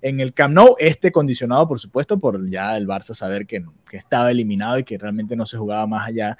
en 0.00 0.20
el 0.20 0.32
Camp 0.32 0.54
Nou, 0.54 0.76
este 0.78 1.10
condicionado 1.10 1.66
por 1.66 1.80
supuesto 1.80 2.18
por 2.18 2.48
ya 2.48 2.76
el 2.76 2.86
Barça 2.86 3.14
saber 3.14 3.46
que, 3.46 3.64
estaba 3.90 4.30
eliminado 4.30 4.78
y 4.78 4.84
que 4.84 4.98
realmente 4.98 5.36
no 5.36 5.46
se 5.46 5.56
jugaba 5.56 5.86
más 5.86 6.08
allá 6.08 6.36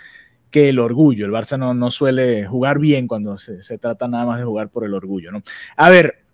que 0.51 0.69
el 0.69 0.79
orgullo. 0.79 1.27
El 1.27 1.33
Barça 1.33 1.57
no, 1.57 1.91
suele 1.91 2.47
jugar 2.47 2.79
bien 2.79 3.07
cuando 3.07 3.39
se, 3.39 3.63
se, 3.63 3.79
trata 3.79 4.09
nada 4.09 4.27
más 4.27 4.39
de 4.39 4.45
jugar 4.45 4.71
por 4.71 4.85
el 4.85 4.95
orgullo, 4.95 5.31
¿no? 5.33 5.43
A 5.77 5.91
ver, 5.91 6.25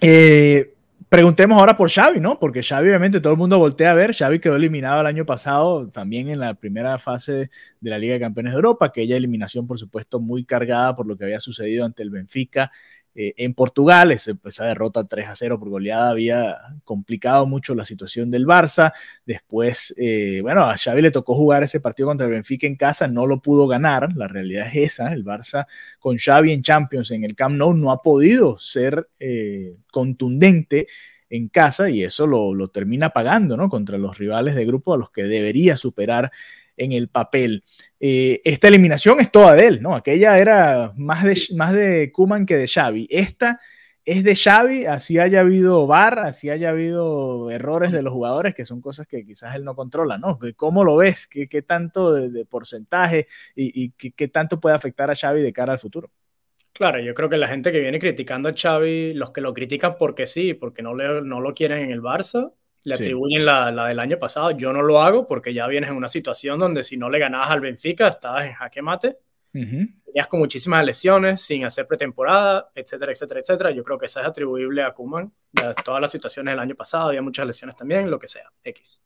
eh, 0.00 0.74
preguntemos 1.10 1.58
ahora 1.58 1.76
por 1.76 1.90
Xavi, 1.90 2.20
¿no? 2.20 2.38
Porque 2.38 2.62
Xavi 2.62 2.88
obviamente 2.88 3.20
todo 3.20 3.32
el 3.32 3.38
mundo 3.38 3.58
voltea 3.58 3.90
a 3.90 3.94
ver, 3.94 4.14
Xavi 4.14 4.38
quedó 4.38 4.54
eliminado 4.54 5.00
el 5.00 5.08
año 5.08 5.26
pasado 5.26 5.90
también 5.90 6.28
en 6.28 6.38
la 6.38 6.54
primera 6.54 6.98
fase 6.98 7.50
de 7.80 7.90
la 7.90 7.98
Liga 7.98 8.14
de 8.14 8.20
Campeones 8.20 8.52
de 8.52 8.56
Europa, 8.56 8.86
aquella 8.86 9.16
eliminación 9.16 9.66
por 9.66 9.76
supuesto 9.76 10.20
muy 10.20 10.44
cargada 10.44 10.94
por 10.94 11.08
lo 11.08 11.16
que 11.16 11.24
había 11.24 11.40
sucedido 11.40 11.84
ante 11.84 12.04
el 12.04 12.10
Benfica 12.10 12.70
eh, 13.14 13.34
en 13.38 13.54
Portugal. 13.54 14.12
esa 14.12 14.64
derrota 14.64 15.04
3 15.04 15.28
a 15.28 15.34
0 15.34 15.58
por 15.58 15.68
goleada 15.68 16.10
había 16.10 16.56
complicado 16.84 17.46
mucho 17.46 17.74
la 17.74 17.84
situación 17.84 18.30
del 18.30 18.46
Barça. 18.46 18.92
Después, 19.26 19.92
eh, 19.98 20.40
bueno, 20.42 20.62
a 20.62 20.76
Xavi 20.76 21.02
le 21.02 21.10
tocó 21.10 21.34
jugar 21.34 21.62
ese 21.62 21.80
partido 21.80 22.08
contra 22.08 22.26
el 22.26 22.32
Benfica 22.32 22.66
en 22.66 22.76
casa, 22.76 23.08
no 23.08 23.26
lo 23.26 23.42
pudo 23.42 23.66
ganar. 23.66 24.14
La 24.14 24.28
realidad 24.28 24.68
es 24.68 24.92
esa. 24.92 25.12
El 25.12 25.24
Barça 25.24 25.66
con 25.98 26.18
Xavi 26.18 26.52
en 26.52 26.62
Champions 26.62 27.10
en 27.10 27.24
el 27.24 27.34
Camp 27.34 27.56
Nou 27.56 27.74
no 27.74 27.90
ha 27.90 28.00
podido 28.02 28.58
ser 28.58 29.08
eh, 29.18 29.76
contundente 29.90 30.86
en 31.30 31.48
casa 31.48 31.88
y 31.90 32.02
eso 32.02 32.26
lo, 32.26 32.54
lo, 32.54 32.68
termina 32.68 33.10
pagando. 33.10 33.56
Contra 33.68 33.98
los 33.98 34.18
rivales 34.18 34.54
de 34.54 34.64
grupo 34.66 34.94
a 34.94 34.98
los 34.98 35.10
que 35.10 35.24
debería 35.24 35.76
superar 35.76 36.30
en 36.80 36.92
el 36.92 37.08
papel. 37.08 37.62
Eh, 38.00 38.40
esta 38.44 38.68
eliminación 38.68 39.20
es 39.20 39.30
toda 39.30 39.54
de 39.54 39.66
él, 39.66 39.82
¿no? 39.82 39.94
Aquella 39.94 40.38
era 40.38 40.92
más 40.96 41.22
de, 41.24 41.38
más 41.54 41.72
de 41.74 42.10
Kuman 42.10 42.46
que 42.46 42.56
de 42.56 42.66
Xavi. 42.66 43.06
Esta 43.10 43.60
es 44.04 44.24
de 44.24 44.34
Xavi, 44.34 44.86
así 44.86 45.18
haya 45.18 45.40
habido 45.40 45.86
VAR, 45.86 46.20
así 46.20 46.48
haya 46.48 46.70
habido 46.70 47.50
errores 47.50 47.92
de 47.92 48.02
los 48.02 48.14
jugadores, 48.14 48.54
que 48.54 48.64
son 48.64 48.80
cosas 48.80 49.06
que 49.06 49.26
quizás 49.26 49.54
él 49.54 49.64
no 49.64 49.76
controla, 49.76 50.16
¿no? 50.16 50.38
¿Cómo 50.56 50.82
lo 50.84 50.96
ves? 50.96 51.26
¿Qué, 51.26 51.48
qué 51.48 51.60
tanto 51.60 52.14
de, 52.14 52.44
porcentaje 52.46 53.26
y, 53.54 53.84
y 53.84 53.90
qué, 53.90 54.12
qué, 54.12 54.28
tanto 54.28 54.58
puede 54.58 54.74
afectar 54.74 55.10
a 55.10 55.14
Xavi 55.14 55.42
de 55.42 55.52
cara 55.52 55.74
al 55.74 55.78
futuro? 55.78 56.10
Claro, 56.72 56.98
yo 57.00 57.12
creo 57.12 57.28
que 57.28 57.36
la 57.36 57.48
gente 57.48 57.72
que 57.72 57.80
viene 57.80 57.98
criticando 57.98 58.48
a 58.48 58.54
Xavi, 58.56 59.12
los 59.12 59.32
que 59.32 59.42
lo 59.42 59.52
critican 59.52 59.96
porque 59.98 60.24
sí, 60.24 60.54
porque 60.54 60.80
no, 60.80 60.94
le, 60.94 61.20
no 61.20 61.40
lo 61.40 61.52
quieren 61.52 61.80
en 61.80 61.90
el 61.90 62.00
Barça, 62.00 62.54
le 62.84 62.94
atribuyen 62.94 63.44
la, 63.44 63.70
la, 63.70 63.88
del 63.88 63.98
año 63.98 64.18
pasado. 64.18 64.52
Yo 64.52 64.72
no 64.72 64.82
lo 64.82 65.02
hago 65.02 65.26
porque 65.26 65.52
ya 65.52 65.66
vienes 65.66 65.90
en 65.90 65.96
una 65.96 66.08
situación 66.08 66.58
donde 66.58 66.84
si 66.84 66.96
no 66.96 67.10
le 67.10 67.18
ganabas 67.18 67.50
al 67.50 67.60
Benfica, 67.60 68.08
estabas 68.08 68.46
en 68.46 68.54
jaque 68.54 68.82
mate. 68.82 69.18
Tenías 69.52 70.28
con 70.28 70.40
muchísimas 70.40 70.84
lesiones, 70.84 71.42
sin 71.42 71.64
hacer 71.64 71.86
pretemporada, 71.86 72.70
etcétera, 72.74 73.12
etcétera, 73.12 73.40
etcétera. 73.40 73.70
Yo 73.72 73.84
creo 73.84 73.98
que 73.98 74.06
eso 74.06 74.20
es 74.20 74.26
atribuible 74.26 74.82
a 74.82 74.92
Kuman. 74.92 75.32
todas 75.84 76.00
las 76.00 76.10
situaciones 76.10 76.52
del 76.52 76.60
año 76.60 76.74
pasado, 76.74 77.08
había 77.08 77.22
muchas 77.22 77.46
lesiones 77.46 77.76
también, 77.76 78.10
lo 78.10 78.18
que 78.18 78.26
sea, 78.26 78.50
X. 78.64 79.02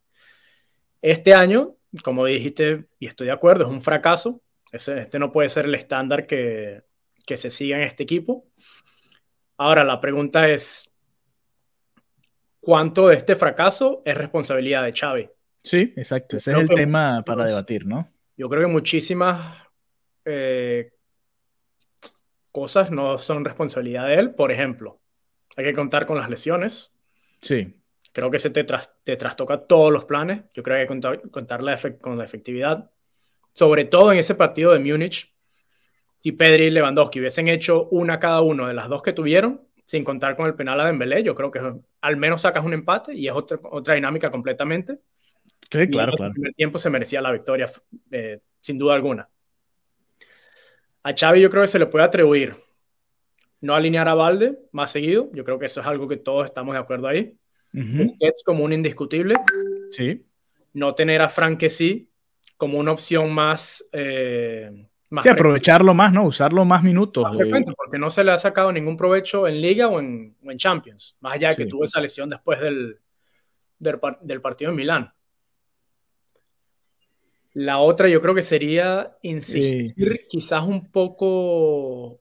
Este 1.02 1.34
año, 1.34 1.76
como 2.02 2.24
dijiste, 2.24 2.86
y 2.98 3.06
estoy 3.06 3.26
de 3.26 3.32
acuerdo, 3.32 3.64
es 3.64 3.70
un 3.70 3.82
fracaso. 3.82 4.42
este 4.72 5.18
no 5.18 5.32
puede 5.32 5.48
ser 5.48 5.66
el 5.66 5.74
estándar 5.74 6.26
que, 6.26 6.82
que 7.26 7.36
se 7.36 7.50
siga 7.50 7.76
en 7.76 7.82
este 7.82 8.02
equipo. 8.02 8.46
Ahora, 9.56 9.84
la 9.84 10.00
pregunta 10.00 10.48
es, 10.48 10.93
cuánto 12.64 13.08
de 13.08 13.16
este 13.16 13.36
fracaso 13.36 14.02
es 14.04 14.16
responsabilidad 14.16 14.84
de 14.84 14.92
Xavi. 14.92 15.30
Sí, 15.62 15.92
exacto. 15.96 16.36
Ese 16.36 16.52
es 16.52 16.58
el 16.58 16.68
tema 16.68 17.22
para 17.24 17.44
debatir, 17.44 17.86
¿no? 17.86 18.10
Yo 18.36 18.48
creo 18.48 18.62
que 18.62 18.72
muchísimas 18.72 19.58
eh, 20.24 20.92
cosas 22.50 22.90
no 22.90 23.18
son 23.18 23.44
responsabilidad 23.44 24.08
de 24.08 24.14
él. 24.14 24.34
Por 24.34 24.50
ejemplo, 24.50 25.00
hay 25.56 25.64
que 25.64 25.72
contar 25.72 26.06
con 26.06 26.18
las 26.18 26.28
lesiones. 26.28 26.92
Sí. 27.40 27.80
Creo 28.12 28.30
que 28.30 28.38
se 28.38 28.50
te, 28.50 28.64
te 28.64 29.16
trastoca 29.16 29.66
todos 29.66 29.92
los 29.92 30.04
planes. 30.04 30.42
Yo 30.54 30.62
creo 30.62 30.76
que 30.76 30.80
hay 30.80 30.84
que 30.84 30.88
contar, 30.88 31.30
contar 31.30 31.62
la 31.62 31.78
con 32.00 32.18
la 32.18 32.24
efectividad. 32.24 32.90
Sobre 33.52 33.84
todo 33.84 34.12
en 34.12 34.18
ese 34.18 34.34
partido 34.34 34.72
de 34.72 34.80
Múnich. 34.80 35.32
Si 36.18 36.32
Pedri 36.32 36.66
y 36.66 36.70
Lewandowski 36.70 37.20
hubiesen 37.20 37.48
hecho 37.48 37.88
una 37.90 38.18
cada 38.18 38.40
uno 38.40 38.66
de 38.66 38.74
las 38.74 38.88
dos 38.88 39.02
que 39.02 39.12
tuvieron, 39.12 39.60
sin 39.84 40.04
contar 40.04 40.36
con 40.36 40.46
el 40.46 40.54
penal 40.54 40.80
a 40.80 40.86
Dembélé, 40.86 41.22
yo 41.22 41.34
creo 41.34 41.50
que 41.50 41.60
al 42.00 42.16
menos 42.16 42.40
sacas 42.40 42.64
un 42.64 42.72
empate 42.72 43.14
y 43.14 43.28
es 43.28 43.34
otra, 43.34 43.58
otra 43.62 43.94
dinámica 43.94 44.30
completamente. 44.30 44.98
Sí, 45.70 45.88
claro, 45.88 46.12
En 46.18 46.26
el 46.26 46.32
primer 46.32 46.54
tiempo 46.54 46.78
se 46.78 46.90
merecía 46.90 47.20
la 47.20 47.32
victoria, 47.32 47.70
eh, 48.10 48.40
sin 48.60 48.78
duda 48.78 48.94
alguna. 48.94 49.28
A 51.02 51.12
Xavi 51.14 51.40
yo 51.40 51.50
creo 51.50 51.62
que 51.62 51.68
se 51.68 51.78
le 51.78 51.86
puede 51.86 52.04
atribuir 52.04 52.54
no 53.60 53.74
alinear 53.74 54.08
a 54.08 54.14
Valde 54.14 54.58
más 54.72 54.92
seguido, 54.92 55.30
yo 55.32 55.42
creo 55.42 55.58
que 55.58 55.66
eso 55.66 55.80
es 55.80 55.86
algo 55.86 56.06
que 56.06 56.18
todos 56.18 56.44
estamos 56.44 56.74
de 56.74 56.80
acuerdo 56.80 57.08
ahí. 57.08 57.36
Uh 57.72 58.04
como 58.44 58.62
un 58.62 58.72
indiscutible. 58.72 59.34
Sí. 59.90 60.24
No 60.74 60.94
tener 60.94 61.22
a 61.22 61.28
Frank 61.28 61.66
sí 61.68 62.10
como 62.56 62.78
una 62.78 62.92
opción 62.92 63.32
más 63.32 63.84
eh, 63.92 64.86
sí, 65.22 65.28
aprovecharlo 65.28 65.94
más, 65.94 66.12
¿no? 66.12 66.24
Usarlo 66.24 66.64
más 66.64 66.82
minutos. 66.82 67.24
Más 67.24 67.36
frecuente, 67.36 67.72
porque 67.76 67.98
no 67.98 68.10
se 68.10 68.24
le 68.24 68.32
ha 68.32 68.38
sacado 68.38 68.72
ningún 68.72 68.96
provecho 68.96 69.46
en 69.46 69.60
Liga 69.60 69.88
o 69.88 70.00
en, 70.00 70.36
en 70.42 70.58
Champions, 70.58 71.16
más 71.20 71.34
allá 71.34 71.50
de 71.50 71.56
que 71.56 71.66
tuvo 71.66 71.84
esa 71.84 72.00
lesión 72.00 72.28
después 72.28 72.60
del, 72.60 72.98
del, 73.78 74.00
del, 74.22 74.40
partido 74.40 74.70
en 74.70 74.76
Milán. 74.76 75.12
La 77.52 77.78
otra 77.78 78.08
yo 78.08 78.20
creo 78.20 78.34
que 78.34 78.42
sería 78.42 79.16
insistir 79.22 80.26
quizás 80.28 80.64
un 80.64 80.90
poco, 80.90 82.20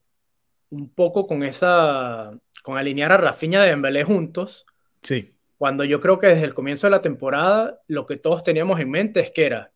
un 0.69 0.89
poco 0.93 1.27
con 1.27 1.43
esa, 1.43 2.32
con 2.62 2.77
alinear 2.77 3.12
a 3.12 3.17
Rafinha 3.17 3.62
de 3.63 3.69
Dembélé 3.69 4.03
juntos. 4.03 4.65
Sí. 5.01 5.36
Cuando 5.58 5.84
yo 5.84 5.99
creo 5.99 6.19
que 6.19 6.27
desde 6.27 6.45
el 6.45 6.53
comienzo 6.53 6.88
de 6.88 6.91
la 6.91 7.01
temporada 7.01 7.82
lo 7.88 8.06
que 8.06 8.17
todos 8.17 8.43
teníamos 8.43 8.79
en 8.79 8.91
mente 8.91 9.19
es 9.19 9.32
que 9.32 9.45
era 9.45 9.73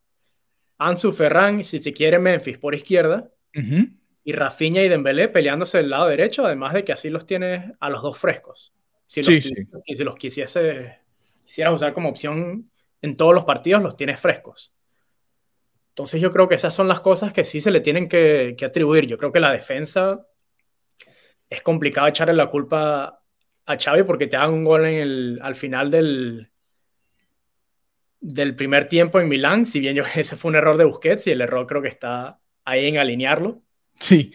Ansu 0.77 1.11
Ferran, 1.11 1.63
si 1.63 1.79
se 1.79 1.91
quiere 1.91 2.19
Memphis 2.19 2.57
por 2.57 2.75
izquierda, 2.75 3.31
y 4.23 4.31
Rafinha 4.33 4.83
y 4.83 4.89
Dembélé 4.89 5.29
peleándose 5.29 5.79
del 5.79 5.89
lado 5.89 6.07
derecho, 6.07 6.45
además 6.45 6.73
de 6.73 6.83
que 6.83 6.93
así 6.93 7.09
los 7.09 7.25
tienes 7.25 7.71
a 7.79 7.89
los 7.89 8.03
dos 8.03 8.19
frescos. 8.19 8.73
Si 9.07 9.21
los, 9.21 9.43
sí, 9.43 9.53
Si 9.85 10.03
los 10.03 10.15
quisiese, 10.15 10.99
quisieras 11.43 11.73
usar 11.73 11.93
como 11.93 12.09
opción 12.09 12.69
en 13.01 13.15
todos 13.15 13.33
los 13.33 13.45
partidos, 13.45 13.81
los 13.81 13.95
tienes 13.95 14.19
frescos. 14.19 14.73
Entonces 15.89 16.21
yo 16.21 16.31
creo 16.31 16.47
que 16.47 16.55
esas 16.55 16.75
son 16.75 16.87
las 16.87 16.99
cosas 16.99 17.33
que 17.33 17.43
sí 17.43 17.59
se 17.59 17.71
le 17.71 17.79
tienen 17.79 18.07
que, 18.07 18.55
atribuir. 18.63 19.07
Yo 19.07 19.17
creo 19.17 19.31
que 19.31 19.39
la 19.39 19.51
defensa 19.51 20.27
es 21.49 21.63
complicado 21.63 22.07
echarle 22.07 22.35
la 22.35 22.51
culpa 22.51 23.23
a 23.65 23.77
Xavi 23.77 24.03
porque 24.03 24.27
te 24.27 24.35
hagan 24.35 24.53
un 24.53 24.63
gol 24.63 24.85
en 24.85 24.93
el, 24.93 25.39
al 25.41 25.55
final 25.55 25.89
del, 25.89 26.51
del 28.19 28.55
primer 28.55 28.87
tiempo 28.87 29.19
en 29.19 29.29
Milán, 29.29 29.65
si 29.65 29.79
bien 29.79 29.95
yo, 29.95 30.03
ese 30.15 30.35
fue 30.35 30.49
un 30.49 30.55
error 30.55 30.77
de 30.77 30.85
Busquets 30.85 31.27
y 31.27 31.31
el 31.31 31.41
error 31.41 31.67
creo 31.67 31.81
que 31.81 31.89
está 31.89 32.39
ahí 32.65 32.87
en 32.87 32.97
alinearlo. 32.97 33.61
Sí, 33.99 34.31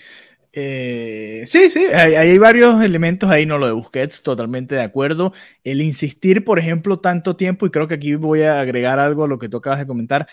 eh, 0.54 1.44
sí, 1.46 1.70
sí, 1.70 1.86
hay, 1.94 2.14
hay, 2.14 2.36
varios 2.36 2.82
elementos 2.82 3.30
ahí, 3.30 3.46
no 3.46 3.56
lo 3.56 3.66
de 3.66 3.72
Busquets, 3.72 4.22
totalmente 4.22 4.74
de 4.74 4.82
acuerdo. 4.82 5.32
El 5.64 5.80
insistir, 5.80 6.44
por 6.44 6.58
ejemplo, 6.58 7.00
tanto 7.00 7.36
tiempo, 7.36 7.64
y 7.64 7.70
creo 7.70 7.88
que 7.88 7.94
aquí 7.94 8.14
voy 8.16 8.42
a 8.42 8.60
agregar 8.60 8.98
algo 8.98 9.24
a 9.24 9.28
lo 9.28 9.38
que 9.38 9.48
tú 9.48 9.58
acabas 9.58 9.78
de 9.78 9.86
comentar, 9.86 10.26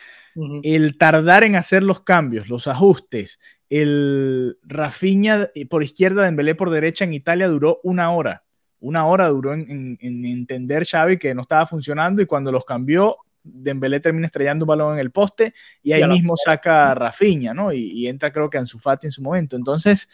el 0.63 0.97
tardar 0.97 1.43
en 1.43 1.55
hacer 1.55 1.83
los 1.83 2.01
cambios, 2.01 2.49
los 2.49 2.67
ajustes, 2.67 3.39
el 3.69 4.57
Rafinha 4.63 5.49
por 5.69 5.83
izquierda, 5.83 6.23
Dembélé 6.23 6.55
por 6.55 6.69
derecha 6.69 7.05
en 7.05 7.13
Italia 7.13 7.47
duró 7.47 7.79
una 7.83 8.12
hora. 8.12 8.43
Una 8.81 9.05
hora 9.05 9.27
duró 9.27 9.53
en, 9.53 9.97
en 9.99 10.25
entender 10.25 10.85
Xavi 10.85 11.17
que 11.17 11.35
no 11.35 11.41
estaba 11.41 11.65
funcionando 11.65 12.21
y 12.21 12.25
cuando 12.25 12.51
los 12.51 12.63
cambió 12.63 13.17
Dembélé 13.53 13.99
termina 13.99 14.25
estrellando 14.25 14.65
un 14.65 14.69
balón 14.69 14.93
en 14.93 14.99
el 14.99 15.12
poste 15.12 15.53
y 15.83 15.93
ahí 15.93 16.05
mismo 16.07 16.35
saca 16.38 16.91
a 16.91 16.95
Rafinha, 16.95 17.53
¿no? 17.53 17.71
Y, 17.71 18.07
entra 18.07 18.31
creo 18.31 18.49
que 18.49 18.57
Ansu 18.57 18.79
Fati 18.79 19.07
en 19.07 19.12
su 19.12 19.21
momento. 19.21 19.55
Entonces, 19.55 20.07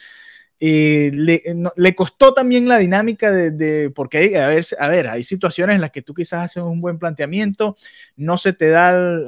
eh, 0.59 1.11
le, 1.13 1.95
costó 1.95 2.33
también 2.33 2.67
la 2.67 2.77
dinámica 2.77 3.31
de, 3.31 3.89
porque 3.89 4.17
hay, 4.17 4.35
a, 4.35 4.47
ver, 4.47 4.65
a 4.79 4.87
ver, 4.87 5.07
hay 5.07 5.23
situaciones 5.23 5.75
en 5.75 5.81
las 5.81 5.91
que 5.91 6.01
tú 6.01 6.13
quizás 6.13 6.45
haces 6.45 6.63
un 6.63 6.79
buen 6.79 6.97
planteamiento, 6.97 7.75
no 8.15 8.37
se 8.37 8.53
te 8.53 8.69
da 8.69 9.19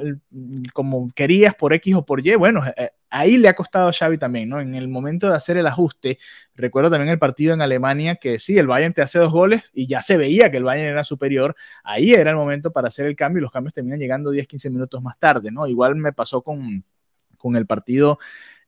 como 0.72 1.08
querías 1.14 1.54
por 1.54 1.74
X 1.74 1.94
o 1.96 2.06
por 2.06 2.26
Y, 2.26 2.34
bueno, 2.36 2.62
eh, 2.76 2.90
ahí 3.10 3.38
le 3.38 3.48
ha 3.48 3.54
costado 3.54 3.88
a 3.88 3.92
Xavi 3.92 4.18
también, 4.18 4.48
¿no? 4.48 4.60
En 4.60 4.74
el 4.74 4.88
momento 4.88 5.28
de 5.28 5.36
hacer 5.36 5.56
el 5.56 5.66
ajuste, 5.66 6.18
recuerdo 6.54 6.90
también 6.90 7.10
el 7.10 7.18
partido 7.18 7.54
en 7.54 7.62
Alemania 7.62 8.16
que 8.16 8.38
sí, 8.38 8.58
el 8.58 8.66
Bayern 8.66 8.94
te 8.94 9.02
hace 9.02 9.18
dos 9.18 9.32
goles 9.32 9.62
y 9.72 9.86
ya 9.86 10.02
se 10.02 10.16
veía 10.16 10.50
que 10.50 10.58
el 10.58 10.64
Bayern 10.64 10.90
era 10.90 11.04
superior, 11.04 11.56
ahí 11.84 12.12
era 12.12 12.30
el 12.30 12.36
momento 12.36 12.72
para 12.72 12.88
hacer 12.88 13.06
el 13.06 13.16
cambio 13.16 13.40
y 13.40 13.42
los 13.42 13.52
cambios 13.52 13.74
terminan 13.74 13.98
llegando 13.98 14.30
10, 14.30 14.46
15 14.46 14.70
minutos 14.70 15.02
más 15.02 15.18
tarde, 15.18 15.50
¿no? 15.50 15.66
Igual 15.66 15.96
me 15.96 16.12
pasó 16.12 16.42
con, 16.42 16.84
con 17.36 17.56
el 17.56 17.66
partido 17.66 18.18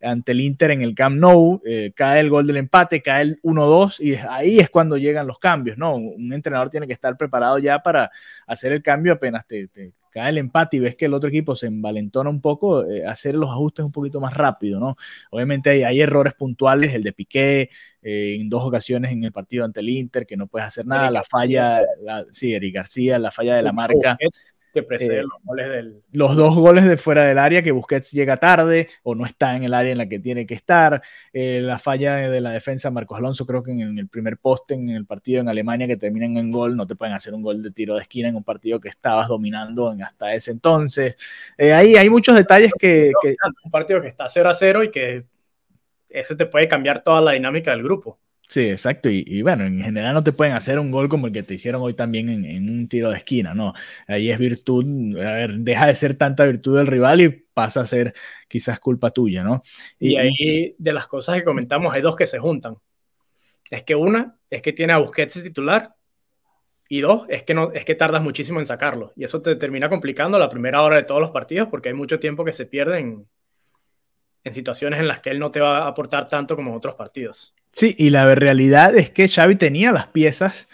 ante 0.03 0.33
el 0.33 0.40
Inter 0.40 0.70
en 0.70 0.83
el 0.83 0.94
Camp 0.94 1.16
Nou, 1.16 1.61
eh, 1.64 1.92
cae 1.94 2.20
el 2.20 2.31
gol 2.31 2.46
del 2.46 2.57
empate, 2.57 3.03
cae 3.03 3.22
el 3.22 3.40
1-2 3.42 4.00
y 4.00 4.14
ahí 4.29 4.59
es 4.59 4.70
cuando 4.70 4.96
llegan 4.96 5.26
los 5.26 5.38
cambios, 5.38 5.76
¿no? 5.76 5.94
Un 5.94 6.33
entrenador 6.33 6.70
tiene 6.70 6.87
que 6.87 6.92
estar 6.92 7.16
preparado 7.16 7.59
ya 7.59 7.81
para 7.81 8.11
hacer 8.46 8.72
el 8.72 8.83
cambio 8.83 9.12
apenas 9.12 9.46
te, 9.46 9.68
cae 10.11 10.31
el 10.31 10.38
empate 10.38 10.77
y 10.77 10.81
ves 10.81 10.96
que 10.96 11.07
el 11.07 11.14
otro 11.14 11.29
equipo 11.29 11.57
se 11.57 11.66
envalentona 11.66 12.29
un 12.29 12.40
poco, 12.40 12.85
eh, 12.85 13.05
hacer 13.07 13.35
los 13.35 13.51
ajustes 13.51 13.85
un 13.85 13.92
poquito 13.92 14.20
más 14.20 14.35
rápido, 14.35 14.81
¿no? 14.81 14.96
Obviamente 15.31 15.85
hay, 15.85 16.01
errores 16.01 16.35
puntuales, 16.35 16.94
el 16.94 17.03
de 17.03 17.12
Piqué, 17.12 17.70
eh, 18.03 18.37
en 18.40 18.49
dos 18.49 18.64
ocasiones 18.64 19.12
en 19.12 19.25
el 19.25 19.33
partido 19.33 19.64
ante 19.64 19.81
el 19.81 19.88
Inter, 19.88 20.27
que 20.27 20.37
no 20.37 20.46
puedes 20.46 20.66
hacer 20.66 20.87
nada, 20.87 21.11
la 21.11 21.23
falla, 21.25 21.83
la, 22.03 22.25
sí, 22.33 22.55
Eric 22.55 22.75
García, 22.75 23.18
la 23.18 23.31
falla 23.31 23.57
de 23.57 23.62
la 23.62 23.73
marca 23.73 24.18
que 24.73 24.83
preceden 24.83 25.21
eh, 25.21 25.23
los 25.23 25.43
goles 25.45 25.69
del... 25.69 26.03
Los 26.13 26.37
dos 26.37 26.55
goles 26.55 26.85
de 26.85 26.97
fuera 26.97 27.25
del 27.25 27.39
área, 27.39 27.63
que 27.63 27.73
Busquets 27.73 28.11
llega 28.13 28.37
tarde 28.37 28.89
o 29.03 29.15
no 29.15 29.27
está 29.27 29.57
en 29.57 29.65
el 29.65 29.75
área 29.75 29.93
en 29.93 29.99
la 29.99 30.09
que 30.09 30.19
tiene 30.19 30.47
que 30.47 30.55
estar. 30.55 31.03
Eh, 31.33 31.61
la 31.63 31.79
falla 31.79 32.17
de 32.17 32.41
la 32.41 32.51
defensa, 32.51 32.91
Marcos 32.91 33.19
Alonso, 33.19 33.47
creo 33.47 33.63
que 33.63 33.73
en, 33.73 33.99
el 33.99 34.09
primer 34.09 34.39
poste 34.39 34.75
en 34.75 34.91
el 34.91 35.07
partido 35.07 35.41
en 35.41 35.49
Alemania 35.49 35.87
que 35.87 35.97
terminan 35.97 36.37
en 36.37 36.53
gol, 36.53 36.77
no 36.77 36.87
te 36.87 36.97
pueden 36.97 37.15
hacer 37.15 37.35
un 37.35 37.43
gol 37.43 37.63
de 37.63 37.71
tiro 37.71 37.95
de 37.95 38.03
esquina 38.03 38.29
en 38.29 38.37
un 38.37 38.45
partido 38.45 38.81
que 38.81 38.89
estabas 38.89 39.29
dominando 39.29 39.93
en 39.93 40.03
hasta 40.03 40.35
ese 40.35 40.51
entonces. 40.51 41.17
Eh, 41.59 41.73
ahí 41.73 41.97
hay 41.97 42.09
muchos 42.09 42.37
detalles 42.37 42.73
que, 42.79 43.13
Un 43.65 43.71
partido 43.71 44.01
que 44.01 44.09
está 44.09 44.29
0 44.29 44.49
a 44.49 44.55
0 44.55 44.85
y 44.85 44.91
que 44.91 45.25
ese 46.09 46.37
te 46.37 46.47
puede 46.47 46.69
cambiar 46.69 47.03
toda 47.03 47.21
la 47.21 47.33
dinámica 47.33 47.71
del 47.71 47.83
grupo. 47.83 48.19
Sí, 48.51 48.69
exacto. 48.69 49.09
Y, 49.09 49.43
bueno, 49.43 49.65
en 49.65 49.81
general 49.81 50.13
no 50.13 50.25
te 50.25 50.33
pueden 50.33 50.55
hacer 50.55 50.81
un 50.81 50.91
gol 50.91 51.09
como 51.09 51.29
el 51.29 51.33
que 51.33 51.45
te 51.45 51.55
hicieron 51.55 51.83
hoy 51.83 51.95
también 51.95 52.29
en, 52.45 52.69
un 52.69 52.89
tiro 52.89 53.09
de 53.09 53.17
esquina, 53.17 53.55
¿no? 53.55 53.75
Ahí 54.09 54.29
es 54.29 54.39
virtud, 54.41 54.85
a 55.25 55.33
ver, 55.35 55.55
deja 55.59 55.87
de 55.87 55.95
ser 55.95 56.17
tanta 56.17 56.45
virtud 56.47 56.77
del 56.77 56.89
rival 56.89 57.21
y 57.21 57.29
pasa 57.29 57.83
a 57.83 57.87
ser 57.87 58.13
quizás 58.49 58.81
culpa 58.81 59.11
tuya, 59.11 59.45
¿no? 59.45 59.63
Y, 60.01 60.17
ahí 60.17 60.75
de 60.77 60.93
las 60.93 61.07
cosas 61.07 61.37
que 61.37 61.45
comentamos 61.45 61.95
hay 61.95 62.03
dos 62.03 62.17
que 62.17 62.27
se 62.27 62.41
juntan. 62.41 62.75
Es 63.71 63.85
que 63.85 63.95
una 63.95 64.37
es 64.51 64.63
que 64.63 64.73
tiene 64.73 64.95
a 64.95 64.99
Busquets 64.99 65.45
titular 65.45 65.95
y 66.89 67.03
dos 67.03 67.27
es 67.29 67.45
que 67.45 67.55
no 67.55 67.71
es 67.71 67.85
que 67.85 67.95
tardas 67.95 68.21
muchísimo 68.21 68.59
en 68.59 68.67
sacarlo 68.67 69.13
y 69.15 69.23
eso 69.23 69.41
te 69.41 69.55
termina 69.55 69.89
complicando 69.89 70.41
la 70.41 70.49
primera 70.49 70.83
hora 70.83 70.97
de 70.97 71.05
todos 71.05 71.21
los 71.21 71.31
partidos 71.31 71.69
porque 71.69 71.91
hay 71.91 71.95
mucho 71.95 72.19
tiempo 72.19 72.45
que 72.45 72.51
se 72.51 72.67
pierde 72.67 72.99
en, 72.99 73.29
en 74.43 74.53
situaciones 74.53 74.99
en 74.99 75.07
las 75.07 75.21
que 75.21 75.31
él 75.31 75.39
no 75.39 75.53
te 75.53 75.61
va 75.61 75.85
a 75.85 75.89
aportar 75.89 76.29
tanto 76.29 76.57
como 76.57 76.71
en 76.71 76.77
otros 76.77 76.97
partidos. 76.97 77.55
Sí, 77.73 77.95
y 77.99 78.11
la 78.11 78.35
realidad 78.35 78.97
es 78.97 79.11
que 79.11 79.29
Xavi 79.29 79.57
tenía 79.57 79.93
las 79.93 80.09
piezas 80.09 80.69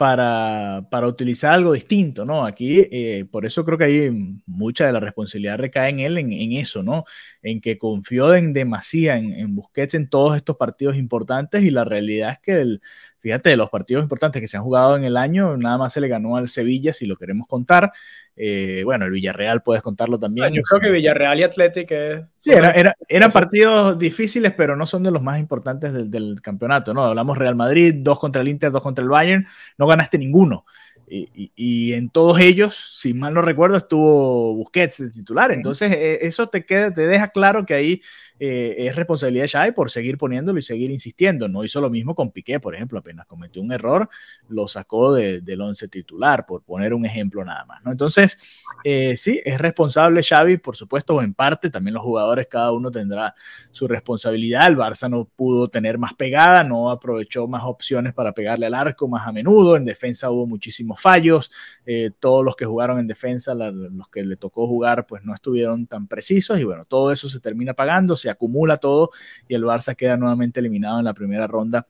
para, 0.00 0.88
para 0.90 1.06
utilizar 1.08 1.52
algo 1.52 1.74
distinto, 1.74 2.24
¿no? 2.24 2.46
Aquí, 2.46 2.88
eh, 2.90 3.26
por 3.30 3.44
eso 3.44 3.66
creo 3.66 3.76
que 3.76 3.84
hay 3.84 4.10
mucha 4.46 4.86
de 4.86 4.92
la 4.92 5.00
responsabilidad 5.00 5.58
recae 5.58 5.90
en 5.90 6.00
él, 6.00 6.16
en, 6.16 6.52
eso, 6.54 6.82
¿no? 6.82 7.04
En 7.42 7.60
que 7.60 7.76
confió 7.76 8.34
en 8.34 8.54
demasía 8.54 9.18
en, 9.18 9.32
en, 9.34 9.54
Busquets 9.54 9.92
en 9.94 10.08
todos 10.08 10.36
estos 10.36 10.56
partidos 10.56 10.96
importantes 10.96 11.62
y 11.64 11.70
la 11.70 11.84
realidad 11.84 12.32
es 12.32 12.38
que, 12.38 12.52
el, 12.62 12.80
fíjate, 13.18 13.54
los 13.56 13.68
partidos 13.68 14.02
importantes 14.02 14.40
que 14.40 14.48
se 14.48 14.56
han 14.56 14.62
jugado 14.62 14.96
en 14.96 15.04
el 15.04 15.18
año, 15.18 15.56
nada 15.58 15.76
más 15.76 15.92
se 15.92 16.00
le 16.00 16.08
ganó 16.08 16.36
al 16.36 16.48
Sevilla, 16.48 16.94
si 16.94 17.04
lo 17.04 17.16
queremos 17.16 17.46
contar, 17.46 17.92
eh, 18.42 18.84
bueno, 18.84 19.04
el 19.04 19.10
Villarreal 19.10 19.62
puedes 19.62 19.82
contarlo 19.82 20.18
también. 20.18 20.50
yo 20.54 20.62
creo 20.62 20.80
que 20.80 20.90
Villarreal 20.90 21.40
y 21.40 21.42
Atlético. 21.42 21.94
Sí, 22.36 22.52
era, 22.52 22.94
eran 23.06 23.30
partidos 23.30 23.98
difíciles, 23.98 24.54
pero 24.56 24.76
no 24.76 24.86
son 24.86 25.02
de 25.02 25.10
los 25.10 25.20
más 25.20 25.38
importantes 25.38 26.10
del, 26.10 26.40
campeonato, 26.40 26.94
¿no? 26.94 27.04
Hablamos 27.04 27.36
Real 27.36 27.54
Madrid, 27.54 27.96
dos 27.98 28.18
contra 28.18 28.40
el 28.40 28.48
Inter, 28.48 28.70
dos 28.70 28.80
contra 28.80 29.02
el 29.02 29.10
Bayern, 29.10 29.46
no 29.76 29.86
ganaste 29.86 30.16
ninguno. 30.16 30.64
Y, 31.12 31.92
en 31.92 32.08
todos 32.08 32.38
ellos, 32.38 32.92
si 32.94 33.14
mal 33.14 33.34
no 33.34 33.42
recuerdo, 33.42 33.76
estuvo 33.76 34.54
Busquets 34.54 34.98
de 34.98 35.10
titular. 35.10 35.50
Entonces, 35.50 35.90
e, 35.90 36.26
eso 36.26 36.48
te, 36.48 36.64
queda, 36.64 36.94
te 36.94 37.06
deja 37.08 37.28
claro 37.28 37.66
que 37.66 37.74
ahí 37.74 38.00
eh, 38.38 38.86
es 38.86 38.96
responsabilidad 38.96 39.44
de 39.44 39.48
Xavi 39.48 39.72
por 39.72 39.90
seguir 39.90 40.16
poniéndolo 40.16 40.58
y 40.58 40.62
seguir 40.62 40.90
insistiendo. 40.90 41.48
No 41.48 41.64
hizo 41.64 41.80
lo 41.80 41.90
mismo 41.90 42.14
con 42.14 42.30
Piqué, 42.30 42.60
por 42.60 42.74
ejemplo, 42.74 42.98
apenas 42.98 43.26
cometió 43.26 43.60
un 43.60 43.72
error, 43.72 44.08
lo 44.48 44.68
sacó 44.68 45.12
del 45.12 45.60
once 45.60 45.88
titular, 45.88 46.46
por 46.46 46.62
poner 46.62 46.94
un 46.94 47.04
ejemplo 47.04 47.44
nada 47.44 47.64
más. 47.64 47.82
¿no? 47.84 47.90
Entonces, 47.90 48.38
eh, 48.84 49.16
sí, 49.16 49.40
es 49.44 49.60
responsable 49.60 50.22
Xavi, 50.22 50.58
por 50.58 50.76
supuesto, 50.76 51.20
en 51.20 51.34
parte, 51.34 51.70
también 51.70 51.94
los 51.94 52.04
jugadores, 52.04 52.46
cada 52.46 52.72
uno 52.72 52.90
tendrá 52.90 53.34
su 53.72 53.88
responsabilidad. 53.88 54.68
El 54.68 54.76
Barça 54.76 55.10
no 55.10 55.24
pudo 55.24 55.68
tener 55.68 55.98
más 55.98 56.14
pegada, 56.14 56.62
no 56.62 56.90
aprovechó 56.90 57.48
más 57.48 57.64
opciones 57.64 58.14
para 58.14 58.32
pegarle 58.32 58.66
al 58.66 58.74
arco 58.74 59.08
más 59.08 59.26
a 59.26 59.32
menudo. 59.32 59.76
En 59.76 59.84
defensa 59.84 60.30
hubo 60.30 60.46
muchísimos 60.46 60.99
fallos. 61.00 61.50
Eh, 61.86 62.10
todos 62.18 62.44
los 62.44 62.56
que 62.56 62.64
jugaron 62.64 62.98
en 62.98 63.06
defensa, 63.06 63.54
los 63.54 64.08
que 64.08 64.22
le 64.22 64.36
tocó 64.36 64.66
jugar, 64.66 65.06
pues 65.06 65.24
no 65.24 65.34
estuvieron 65.34 65.86
tan 65.86 66.06
precisos 66.06 66.58
y 66.60 66.64
bueno, 66.64 66.84
todo 66.84 67.12
eso 67.12 67.28
se 67.28 67.40
termina 67.40 67.74
pagando, 67.74 68.16
se 68.16 68.30
acumula 68.30 68.76
todo 68.76 69.10
y 69.48 69.54
el 69.54 69.64
Barça 69.64 69.96
queda 69.96 70.16
nuevamente 70.16 70.60
eliminado 70.60 70.98
en 70.98 71.04
la 71.04 71.14
primera 71.14 71.46
ronda 71.46 71.86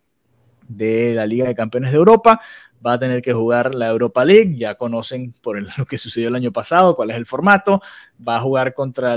de 0.70 1.14
la 1.14 1.27
Liga 1.27 1.46
de 1.46 1.55
Campeones 1.55 1.90
de 1.90 1.99
Europa. 1.99 2.40
Va 2.85 2.94
a 2.94 2.99
tener 2.99 3.20
que 3.20 3.35
jugar 3.35 3.75
la 3.75 3.88
Europa 3.88 4.25
League, 4.25 4.57
ya 4.57 4.77
conocen 4.77 5.35
por 5.42 5.61
lo 5.79 5.85
que 5.85 5.99
sucedió 5.99 6.29
el 6.29 6.35
año 6.35 6.53
pasado, 6.53 6.96
cuál 6.96 7.11
es 7.11 7.16
el 7.16 7.27
formato. 7.27 7.83
Va 8.27 8.37
a 8.37 8.40
jugar 8.40 8.73
contra 8.73 9.12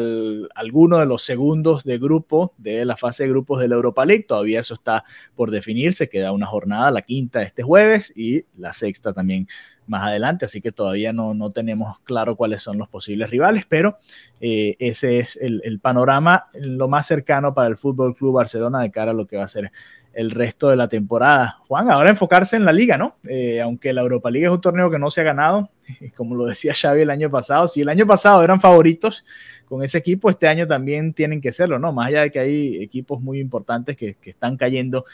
alguno 0.56 0.98
de 0.98 1.06
los 1.06 1.24
segundos 1.24 1.84
de 1.86 1.98
grupo 1.98 2.54
de 2.58 2.84
la 2.84 2.98
fase 2.98 3.24
de 3.24 3.30
grupos 3.30 3.62
de 3.62 3.70
la 3.70 3.76
Europa 3.76 4.06
League. 4.06 4.26
Todavía 4.28 4.60
eso 4.60 4.74
está 4.74 5.06
por 5.36 5.50
definirse. 5.50 6.10
Queda 6.10 6.34
una 6.34 6.48
jornada, 6.48 6.92
la 6.92 7.04
quinta 7.04 7.42
este 7.42 7.64
jueves 7.64 8.12
y 8.16 8.46
la 8.58 8.74
sexta 8.74 9.14
también 9.14 9.48
más 9.88 10.04
adelante, 10.04 10.46
así 10.46 10.62
que 10.62 10.72
todavía 10.72 11.14
no, 11.14 11.34
no 11.34 11.50
tenemos 11.50 12.00
claro 12.02 12.36
cuáles 12.36 12.62
son 12.62 12.78
los 12.78 12.88
posibles 12.90 13.30
rivales, 13.30 13.66
pero 13.68 13.98
eh, 14.42 14.76
ese 14.80 15.20
es 15.20 15.38
el, 15.42 15.80
panorama 15.80 16.48
lo 16.54 16.88
más 16.88 17.08
cercano 17.08 17.54
para 17.54 17.70
el 17.70 17.78
Fútbol 17.78 18.16
Club 18.16 18.34
Barcelona 18.34 18.82
de 18.82 18.92
cara 18.92 19.12
a 19.12 19.14
lo 19.14 19.26
que 19.26 19.38
va 19.38 19.44
a 19.44 19.48
ser 19.48 19.72
el 20.14 20.32
resto 20.32 20.70
de 20.70 20.76
la 20.76 20.88
temporada. 20.88 21.58
Juan, 21.68 21.90
ahora 21.90 22.10
enfocarse 22.10 22.56
en 22.56 22.66
la 22.66 22.72
liga, 22.72 22.98
¿no? 22.98 23.18
Eh, 23.28 23.62
aunque 23.62 23.94
la 23.94 24.02
Europa 24.02 24.30
League 24.30 24.46
es 24.46 24.52
un 24.52 24.62
torneo 24.62 24.92
que 24.92 25.00
no 25.00 25.10
se 25.10 25.22
ha 25.22 25.24
ganado, 25.24 25.70
como 26.16 26.36
lo 26.36 26.46
decía 26.46 26.74
Xavi 26.74 27.02
el 27.02 27.10
año 27.10 27.30
pasado, 27.30 27.68
si 27.68 27.82
el 27.82 27.90
año 27.90 28.06
pasado 28.06 28.44
eran 28.44 28.62
favoritos 28.62 29.24
con 29.66 29.84
ese 29.84 29.98
equipo, 29.98 30.30
este 30.30 30.48
año 30.48 30.68
también 30.68 31.14
tienen 31.14 31.42
que 31.42 31.52
serlo, 31.52 31.80
¿no? 31.80 31.94
Más 31.94 32.08
allá 32.08 32.22
de 32.22 32.32
que 32.32 32.40
hay 32.40 32.84
equipos 32.84 33.22
muy 33.22 33.40
importantes 33.40 33.96
que, 33.96 34.16
que 34.16 34.30
están 34.30 34.58
cayendo 34.58 35.06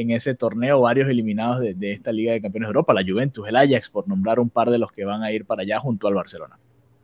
en 0.00 0.12
ese 0.12 0.34
torneo, 0.34 0.80
varios 0.80 1.08
eliminados 1.08 1.60
de, 1.60 1.92
esta 1.92 2.12
Liga 2.12 2.32
de 2.32 2.40
Campeones 2.40 2.68
de 2.68 2.70
Europa, 2.70 2.94
la 2.94 3.02
Juventus, 3.02 3.48
el 3.48 3.56
Ajax, 3.56 3.90
por 3.90 4.06
nombrar 4.06 4.38
un 4.38 4.48
par 4.48 4.70
de 4.70 4.78
los 4.78 4.92
que 4.92 5.04
van 5.04 5.24
a 5.24 5.32
ir 5.32 5.44
para 5.44 5.62
allá 5.62 5.80
junto 5.80 6.06
al 6.06 6.14
Barcelona. 6.14 6.56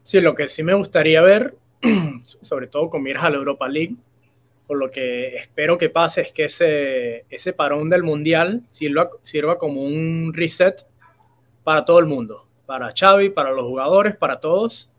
Sí, 0.04 0.20
lo 0.20 0.34
que 0.36 0.46
sí 0.46 0.62
me 0.62 0.74
gustaría 0.74 1.20
ver, 1.20 1.56
sobre 2.22 2.68
todo 2.68 2.90
con 2.90 3.02
miras 3.02 3.24
a 3.24 3.30
la 3.30 3.36
Europa 3.36 3.68
League, 3.68 3.96
por 4.68 4.78
lo 4.78 4.92
que 4.92 5.36
espero 5.36 5.76
que 5.76 5.90
pase 5.90 6.20
es 6.20 6.30
que 6.30 6.44
ese, 6.44 7.24
ese 7.30 7.52
parón 7.52 7.90
del 7.90 8.04
Mundial 8.04 8.62
sirva, 8.70 9.10
sirva 9.24 9.58
como 9.58 9.82
un 9.82 10.32
reset 10.32 10.86
para 11.64 11.84
todo 11.84 11.98
el 11.98 12.06
mundo, 12.06 12.46
para 12.66 12.92
Xavi, 12.98 13.30
para 13.30 13.52
los 13.52 13.66
jugadores, 13.66 14.16
para 14.16 14.40
todos, 14.40 14.90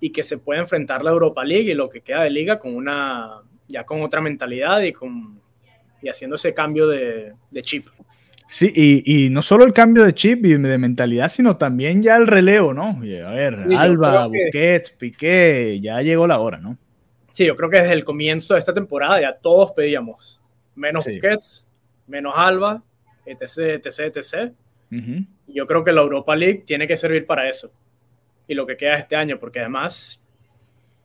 y 0.00 0.10
que 0.10 0.22
se 0.22 0.38
pueda 0.38 0.60
enfrentar 0.60 1.02
la 1.02 1.10
Europa 1.10 1.44
League 1.44 1.70
y 1.70 1.74
lo 1.74 1.88
que 1.88 2.00
queda 2.00 2.22
de 2.22 2.30
liga 2.30 2.58
con 2.58 2.74
una, 2.74 3.42
ya 3.68 3.84
con 3.84 4.02
otra 4.02 4.20
mentalidad 4.20 4.80
y 4.82 4.92
con 4.92 5.40
y 6.02 6.08
haciendo 6.08 6.36
ese 6.36 6.54
cambio 6.54 6.88
de, 6.88 7.34
chip. 7.62 7.88
Sí, 8.48 8.72
y, 8.74 9.30
no 9.30 9.42
solo 9.42 9.64
el 9.64 9.72
cambio 9.72 10.04
de 10.04 10.14
chip 10.14 10.44
y 10.44 10.54
de 10.54 10.78
mentalidad, 10.78 11.28
sino 11.28 11.56
también 11.56 12.02
ya 12.02 12.16
el 12.16 12.26
relevo, 12.26 12.74
¿no? 12.74 12.98
A 13.26 13.32
ver, 13.32 13.54
Alba, 13.76 14.26
Busquets, 14.26 14.90
Piqué, 14.90 15.78
ya 15.80 16.02
llegó 16.02 16.26
la 16.26 16.40
hora, 16.40 16.58
¿no? 16.58 16.76
Sí, 17.32 17.46
yo 17.46 17.56
creo 17.56 17.70
que 17.70 17.80
desde 17.80 17.92
el 17.92 18.04
comienzo 18.04 18.54
de 18.54 18.60
esta 18.60 18.74
temporada 18.74 19.20
ya 19.20 19.34
todos 19.34 19.72
pedíamos 19.72 20.40
menos 20.74 21.04
Busquets, 21.06 21.68
menos 22.06 22.34
Alba, 22.36 22.82
etc, 23.24 23.84
etc, 23.84 24.16
etc. 24.16 24.52
Yo 25.46 25.66
creo 25.66 25.84
que 25.84 25.92
la 25.92 26.00
Europa 26.00 26.34
League 26.34 26.64
tiene 26.66 26.86
que 26.86 26.96
servir 26.96 27.26
para 27.26 27.48
eso. 27.48 27.72
Y 28.48 28.54
lo 28.54 28.66
que 28.66 28.76
queda 28.76 28.96
este 28.96 29.16
año, 29.16 29.38
porque 29.38 29.60
además 29.60 30.20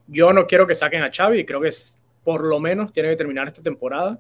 yo 0.08 0.34
no 0.34 0.48
quiero 0.48 0.66
que 0.66 0.76
saquen 0.76 1.04
a 1.04 1.12
Xavi, 1.12 1.46
creo 1.46 1.62
que 1.62 1.70
por 2.24 2.46
lo 2.46 2.60
menos 2.60 2.92
tiene 2.92 3.10
que 3.10 3.16
terminar 3.16 3.48
esta 3.48 3.62
temporada 3.62 4.20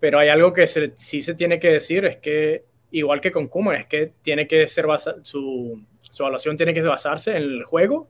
pero 0.00 0.18
hay 0.18 0.30
algo 0.30 0.52
que 0.52 0.66
sí 0.66 1.20
se 1.20 1.34
tiene 1.34 1.60
que 1.60 1.68
decir, 1.68 2.06
es 2.06 2.16
que 2.16 2.64
igual 2.90 3.20
que 3.20 3.30
con 3.30 3.46
Kuma, 3.46 3.76
es 3.76 3.86
que 3.86 4.12
tiene 4.22 4.48
que 4.48 4.66
ser 4.66 4.86
su, 5.22 5.80
su 6.00 6.22
evaluación 6.22 6.56
tiene 6.56 6.74
que 6.74 6.80
basarse 6.80 7.36
en 7.36 7.42
el 7.42 7.64
juego, 7.64 8.08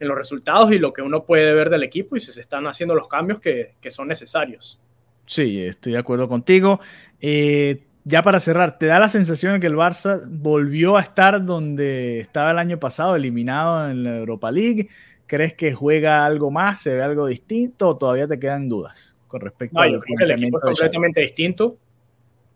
en 0.00 0.08
los 0.08 0.18
resultados 0.18 0.72
y 0.72 0.78
lo 0.78 0.92
que 0.92 1.00
uno 1.00 1.24
puede 1.24 1.54
ver 1.54 1.70
del 1.70 1.84
equipo 1.84 2.16
y 2.16 2.20
si 2.20 2.32
se 2.32 2.40
están 2.40 2.66
haciendo 2.66 2.94
los 2.94 3.08
cambios 3.08 3.40
que, 3.40 3.76
que 3.80 3.90
son 3.90 4.08
necesarios. 4.08 4.80
Sí, 5.24 5.62
estoy 5.62 5.92
de 5.92 5.98
acuerdo 5.98 6.28
contigo. 6.28 6.80
Eh, 7.20 7.84
ya 8.08 8.22
para 8.22 8.40
cerrar, 8.40 8.78
¿te 8.78 8.86
da 8.86 8.98
la 8.98 9.10
sensación 9.10 9.52
de 9.52 9.60
que 9.60 9.66
el 9.66 9.76
Barça 9.76 10.22
volvió 10.26 10.96
a 10.96 11.02
estar 11.02 11.44
donde 11.44 12.20
estaba 12.20 12.52
el 12.52 12.58
año 12.58 12.80
pasado, 12.80 13.14
eliminado 13.16 13.90
en 13.90 14.02
la 14.02 14.16
Europa 14.16 14.50
League? 14.50 14.88
¿Crees 15.26 15.52
que 15.52 15.74
juega 15.74 16.24
algo 16.24 16.50
más, 16.50 16.80
se 16.80 16.94
ve 16.94 17.02
algo 17.02 17.26
distinto 17.26 17.88
o 17.88 17.98
todavía 17.98 18.26
te 18.26 18.38
quedan 18.38 18.68
dudas? 18.68 19.14
con 19.28 19.42
respecto 19.42 19.78
no, 19.78 19.86
yo 19.86 20.00
creo 20.00 20.16
que 20.16 20.24
el 20.24 20.30
equipo 20.30 20.56
es 20.56 20.64
completamente 20.64 21.20
distinto. 21.20 21.76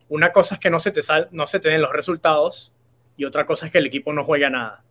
Una 0.08 0.32
cosa 0.32 0.54
es 0.54 0.60
que 0.60 0.70
no 0.70 0.78
se, 0.78 0.90
te 0.90 1.00
no 1.30 1.46
se 1.46 1.60
te 1.60 1.68
den 1.68 1.82
los 1.82 1.92
resultados 1.92 2.72
y 3.16 3.24
otra 3.24 3.46
cosa 3.46 3.66
es 3.66 3.72
que 3.72 3.78
el 3.78 3.86
equipo 3.86 4.12
no 4.12 4.24
juega 4.24 4.50
nada. 4.50 4.82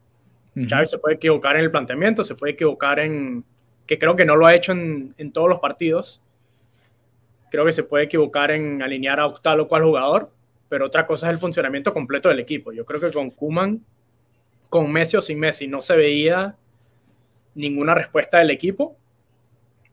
Uh 0.56 0.86
se 0.86 1.00
puede 1.00 1.16
equivocar 1.16 1.56
en 1.56 1.64
el 1.64 1.72
planteamiento, 1.72 2.24
se 2.24 2.36
puede 2.36 2.54
equivocar 2.54 3.00
en, 3.00 3.44
que 3.88 3.98
creo 3.98 4.16
que 4.16 4.26
no 4.26 4.36
lo 4.36 4.46
ha 4.46 4.54
hecho 4.54 4.74
en, 4.74 5.14
en 5.18 5.32
todos 5.32 5.50
los 5.50 5.60
partidos. 5.60 6.22
Creo 7.50 7.66
que 7.66 7.72
se 7.72 7.84
puede 7.84 8.06
equivocar 8.06 8.52
en 8.52 8.82
alinear 8.82 9.20
a 9.20 9.34
tal 9.42 9.62
o 9.62 9.68
cual 9.68 9.84
jugador, 9.84 10.32
pero 10.72 10.86
otra 10.86 11.06
cosa 11.06 11.28
es 11.28 11.34
el 11.34 11.38
funcionamiento 11.38 11.92
completo 11.92 12.30
del 12.30 12.40
equipo. 12.40 12.72
Yo 12.72 12.86
creo 12.86 13.02
que 13.02 13.12
con 13.12 13.30
Kuman, 13.30 13.84
con 14.70 14.90
Messi 14.90 15.18
o 15.18 15.22
sin 15.22 15.38
Messi, 15.38 15.68
no 15.68 15.82
se 15.82 15.98
veía 15.98 16.56
ninguna 17.56 17.94
respuesta 17.94 18.38
del 18.38 18.52
equipo 18.52 18.96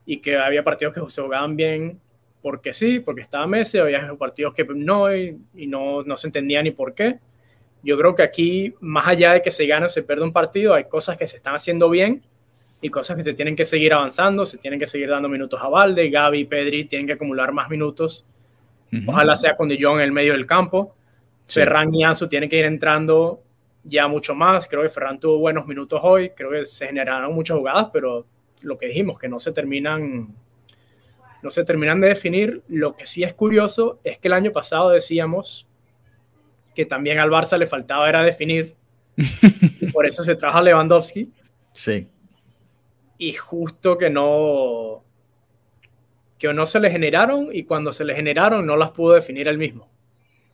y 0.07 0.19
que 0.19 0.37
había 0.37 0.63
partidos 0.63 0.95
que 0.95 1.01
se 1.11 1.21
jugaban 1.21 1.57
bien 1.57 1.99
porque 2.43 2.73
sí, 2.73 3.01
porque 3.01 3.23
estaba 3.23 3.49
Messi, 3.49 3.79
había 3.79 4.15
partidos 4.15 4.55
que 4.55 4.65
no 4.73 5.13
y, 5.13 5.37
no, 5.67 6.05
no, 6.05 6.17
se 6.17 6.29
entendía 6.29 6.63
ni 6.63 6.71
por 6.71 6.95
qué. 6.95 7.19
Yo 7.83 7.99
creo 7.99 8.15
que 8.15 8.23
aquí, 8.23 8.73
más 8.79 9.09
allá 9.09 9.33
de 9.33 9.43
que 9.43 9.51
se 9.51 9.67
gane 9.67 9.87
o 9.87 9.89
se 9.89 10.05
pierda 10.05 10.23
un 10.23 10.33
partido, 10.33 10.75
hay 10.75 10.85
cosas 10.85 11.17
que 11.17 11.27
se 11.27 11.35
están 11.35 11.57
haciendo 11.57 11.91
bien 11.91 12.23
y 12.81 12.89
cosas 12.91 13.17
que 13.17 13.25
se 13.25 13.35
tienen 13.35 13.57
que 13.57 13.65
seguir 13.65 13.95
avanzando, 13.95 14.47
se 14.47 14.59
tienen 14.59 14.79
que 14.79 14.87
seguir 14.87 15.09
dando 15.09 15.29
minutos 15.29 15.61
a 15.61 15.67
Valde, 15.67 16.09
Gaby 16.09 16.39
y 16.39 16.45
Pedri 16.45 16.85
tienen 16.85 17.09
que 17.09 17.15
acumular 17.15 17.51
más 17.51 17.69
minutos. 17.69 18.25
Ojalá 19.07 19.37
sea 19.37 19.57
con 19.57 19.69
Jong 19.69 19.99
en 19.99 20.01
el 20.01 20.13
medio 20.13 20.33
del 20.33 20.47
campo. 20.47 20.95
Ferran 21.47 21.95
y 21.95 22.05
Ansu 22.05 22.29
tienen 22.29 22.49
que 22.49 22.59
ir 22.59 22.65
entrando 22.65 23.43
ya 23.85 24.09
mucho 24.09 24.35
más. 24.35 24.69
Creo 24.69 24.83
que 24.83 24.89
Ferran 24.89 25.19
tuvo 25.19 25.39
buenos 25.39 25.67
minutos 25.67 26.01
hoy, 26.03 26.31
creo 26.31 26.51
que 26.51 26.67
se 26.67 26.87
generaron 26.87 27.35
muchas 27.35 27.57
jugadas, 27.57 27.89
pero 27.93 28.27
lo 28.61 28.77
que 28.77 28.87
dijimos, 28.87 29.19
que 29.19 29.29
no 29.29 29.39
se 29.39 29.53
terminan 29.53 30.35
no 31.43 31.51
se 31.51 31.65
terminan 31.65 32.01
de 32.01 32.09
definir. 32.09 32.63
Lo 32.69 32.97
que 32.97 33.07
sí 33.07 33.23
es 33.23 33.35
curioso 33.35 34.01
es 34.05 34.19
que 34.19 34.29
el 34.29 34.35
año 34.35 34.53
pasado 34.53 34.91
decíamos 34.91 35.67
que 36.75 36.85
también 36.85 37.19
al 37.19 37.31
Barça 37.31 37.59
le 37.59 37.67
faltaba 37.67 38.09
era 38.09 38.23
definir. 38.23 38.75
y 39.17 39.91
por 39.91 40.07
eso 40.07 40.23
se 40.23 40.37
trajo 40.37 40.59
a 40.59 40.63
Lewandowski. 40.63 41.33
Sí. 41.73 42.09
Y 43.19 43.33
justo 43.33 43.99
que 43.99 44.11
no 44.11 45.05
que 46.39 46.53
no 46.55 46.67
se 46.67 46.81
le 46.81 46.91
generaron 46.91 47.49
y 47.53 47.65
cuando 47.65 47.93
se 47.93 48.05
le 48.05 48.15
generaron 48.15 48.67
no 48.67 48.77
las 48.77 48.91
pudo 48.91 49.15
definir 49.15 49.49
él 49.49 49.59
mismo. 49.59 49.89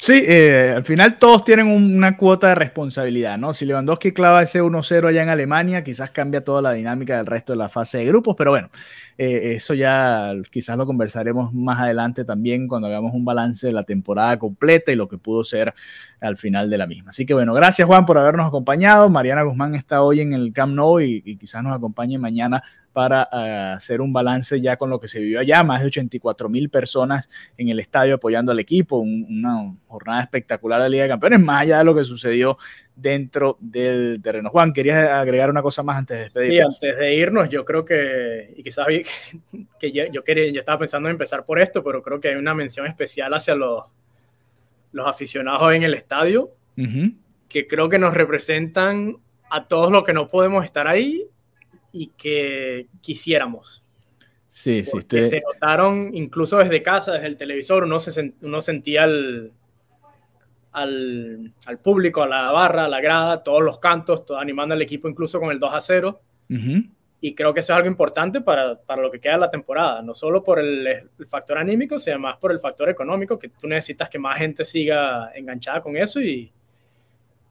Sí, 0.04 0.22
eh, 0.26 0.74
al 0.76 0.84
final 0.84 1.18
todos 1.18 1.46
tienen 1.46 1.66
una 1.66 2.18
cuota 2.18 2.48
de 2.48 2.56
responsabilidad, 2.56 3.38
¿no? 3.38 3.54
Si 3.54 3.64
Lewandowski 3.64 4.12
clava 4.12 4.42
ese 4.42 4.60
1-0 4.60 5.08
allá 5.08 5.22
en 5.22 5.30
Alemania, 5.30 5.82
quizás 5.82 6.10
cambia 6.10 6.44
toda 6.44 6.60
la 6.60 6.72
dinámica 6.72 7.16
del 7.16 7.24
resto 7.24 7.54
de 7.54 7.58
la 7.58 7.70
fase 7.70 7.98
de 7.98 8.04
grupos, 8.04 8.34
pero 8.36 8.50
bueno, 8.50 8.68
eh, 9.16 9.54
eso 9.54 9.72
ya 9.72 10.34
quizás 10.50 10.76
lo 10.76 10.84
conversaremos 10.84 11.54
más 11.54 11.80
adelante 11.80 12.26
también 12.26 12.68
cuando 12.68 12.88
hagamos 12.88 13.14
un 13.14 13.24
balance 13.24 13.66
de 13.66 13.72
la 13.72 13.84
temporada 13.84 14.38
completa 14.38 14.92
y 14.92 14.96
lo 14.96 15.08
que 15.08 15.16
pudo 15.16 15.42
ser 15.42 15.72
al 16.20 16.36
final 16.36 16.68
de 16.68 16.76
la 16.76 16.86
misma. 16.86 17.08
Así 17.08 17.24
que 17.24 17.32
bueno, 17.32 17.54
gracias 17.54 17.86
Juan 17.86 18.04
por 18.04 18.18
habernos 18.18 18.46
acompañado. 18.46 19.08
Mariana 19.08 19.42
Guzmán 19.42 19.74
está 19.74 20.02
hoy 20.02 20.20
en 20.20 20.34
el 20.34 20.52
Camp 20.52 20.74
Nou 20.74 21.00
y 21.00 21.38
quizás 21.38 21.62
nos 21.62 21.74
acompañe 21.74 22.18
mañana 22.18 22.62
para 22.94 23.28
uh, 23.32 23.74
hacer 23.74 24.00
un 24.00 24.12
balance 24.12 24.60
ya 24.60 24.76
con 24.76 24.88
lo 24.88 25.00
que 25.00 25.08
se 25.08 25.18
vivió 25.18 25.40
allá, 25.40 25.64
más 25.64 25.80
de 25.80 25.88
84 25.88 26.48
mil 26.48 26.70
personas 26.70 27.28
en 27.58 27.68
el 27.68 27.80
estadio 27.80 28.14
apoyando 28.14 28.52
al 28.52 28.60
equipo, 28.60 28.98
un, 28.98 29.26
una 29.28 29.74
jornada 29.88 30.22
espectacular 30.22 30.80
de 30.80 30.90
Liga 30.90 31.02
de 31.02 31.08
Campeones, 31.10 31.40
más 31.40 31.62
allá 31.62 31.78
de 31.78 31.84
lo 31.84 31.94
que 31.94 32.04
sucedió 32.04 32.56
dentro 32.94 33.58
del 33.60 34.22
terreno. 34.22 34.48
Juan, 34.48 34.72
¿querías 34.72 35.10
agregar 35.10 35.50
una 35.50 35.60
cosa 35.60 35.82
más 35.82 35.96
antes 35.96 36.16
de 36.16 36.22
despedirnos? 36.22 36.78
Sí, 36.78 36.86
antes 36.86 37.00
de 37.00 37.14
irnos, 37.16 37.48
yo 37.48 37.64
creo 37.64 37.84
que, 37.84 38.54
y 38.56 38.62
quizás 38.62 38.86
que 39.80 39.92
yo, 39.92 40.04
yo, 40.12 40.22
quería, 40.22 40.52
yo 40.52 40.60
estaba 40.60 40.78
pensando 40.78 41.08
en 41.08 41.14
empezar 41.14 41.44
por 41.44 41.60
esto, 41.60 41.82
pero 41.82 42.00
creo 42.00 42.20
que 42.20 42.28
hay 42.28 42.36
una 42.36 42.54
mención 42.54 42.86
especial 42.86 43.34
hacia 43.34 43.56
los, 43.56 43.82
los 44.92 45.06
aficionados 45.08 45.74
en 45.74 45.82
el 45.82 45.94
estadio, 45.94 46.52
uh 46.76 46.80
-huh. 46.80 47.14
que 47.48 47.66
creo 47.66 47.88
que 47.88 47.98
nos 47.98 48.14
representan 48.14 49.16
a 49.50 49.66
todos 49.66 49.90
los 49.90 50.04
que 50.04 50.12
no 50.12 50.28
podemos 50.28 50.64
estar 50.64 50.86
ahí 50.86 51.28
y 51.94 52.08
que 52.08 52.88
quisiéramos. 53.00 53.84
Sí, 54.48 54.84
sí. 54.84 54.98
Estoy... 54.98 55.24
Se 55.24 55.40
notaron 55.40 56.10
incluso 56.12 56.58
desde 56.58 56.82
casa, 56.82 57.12
desde 57.12 57.28
el 57.28 57.36
televisor, 57.36 57.84
uno, 57.84 58.00
se, 58.00 58.34
uno 58.42 58.60
sentía 58.60 59.04
al, 59.04 59.52
al, 60.72 61.52
al, 61.66 61.78
público, 61.78 62.22
a 62.22 62.28
la 62.28 62.50
barra, 62.50 62.86
a 62.86 62.88
la 62.88 63.00
grada, 63.00 63.42
todos 63.44 63.62
los 63.62 63.78
cantos, 63.78 64.24
todo, 64.24 64.38
animando 64.38 64.74
al 64.74 64.82
equipo 64.82 65.08
incluso 65.08 65.38
con 65.38 65.50
el 65.50 65.60
2 65.60 65.74
a 65.74 65.80
0. 65.80 66.20
Uh 66.50 66.52
-huh. 66.52 66.90
Y 67.20 67.34
creo 67.34 67.54
que 67.54 67.60
eso 67.60 67.72
es 67.72 67.76
algo 67.76 67.88
importante 67.88 68.40
para, 68.40 68.76
para, 68.76 69.00
lo 69.00 69.10
que 69.10 69.20
queda 69.20 69.34
de 69.34 69.38
la 69.38 69.50
temporada, 69.50 70.02
no 70.02 70.14
solo 70.14 70.42
por 70.42 70.58
el, 70.58 70.86
el, 70.86 71.26
factor 71.26 71.56
anímico, 71.56 71.96
sino 71.96 72.18
más 72.18 72.36
por 72.36 72.50
el 72.52 72.58
factor 72.58 72.88
económico, 72.90 73.38
que 73.38 73.48
tú 73.48 73.66
necesitas 73.66 74.10
que 74.10 74.18
más 74.18 74.36
gente 74.36 74.64
siga 74.64 75.30
enganchada 75.34 75.80
con 75.80 75.96
eso 75.96 76.20
y, 76.20 76.52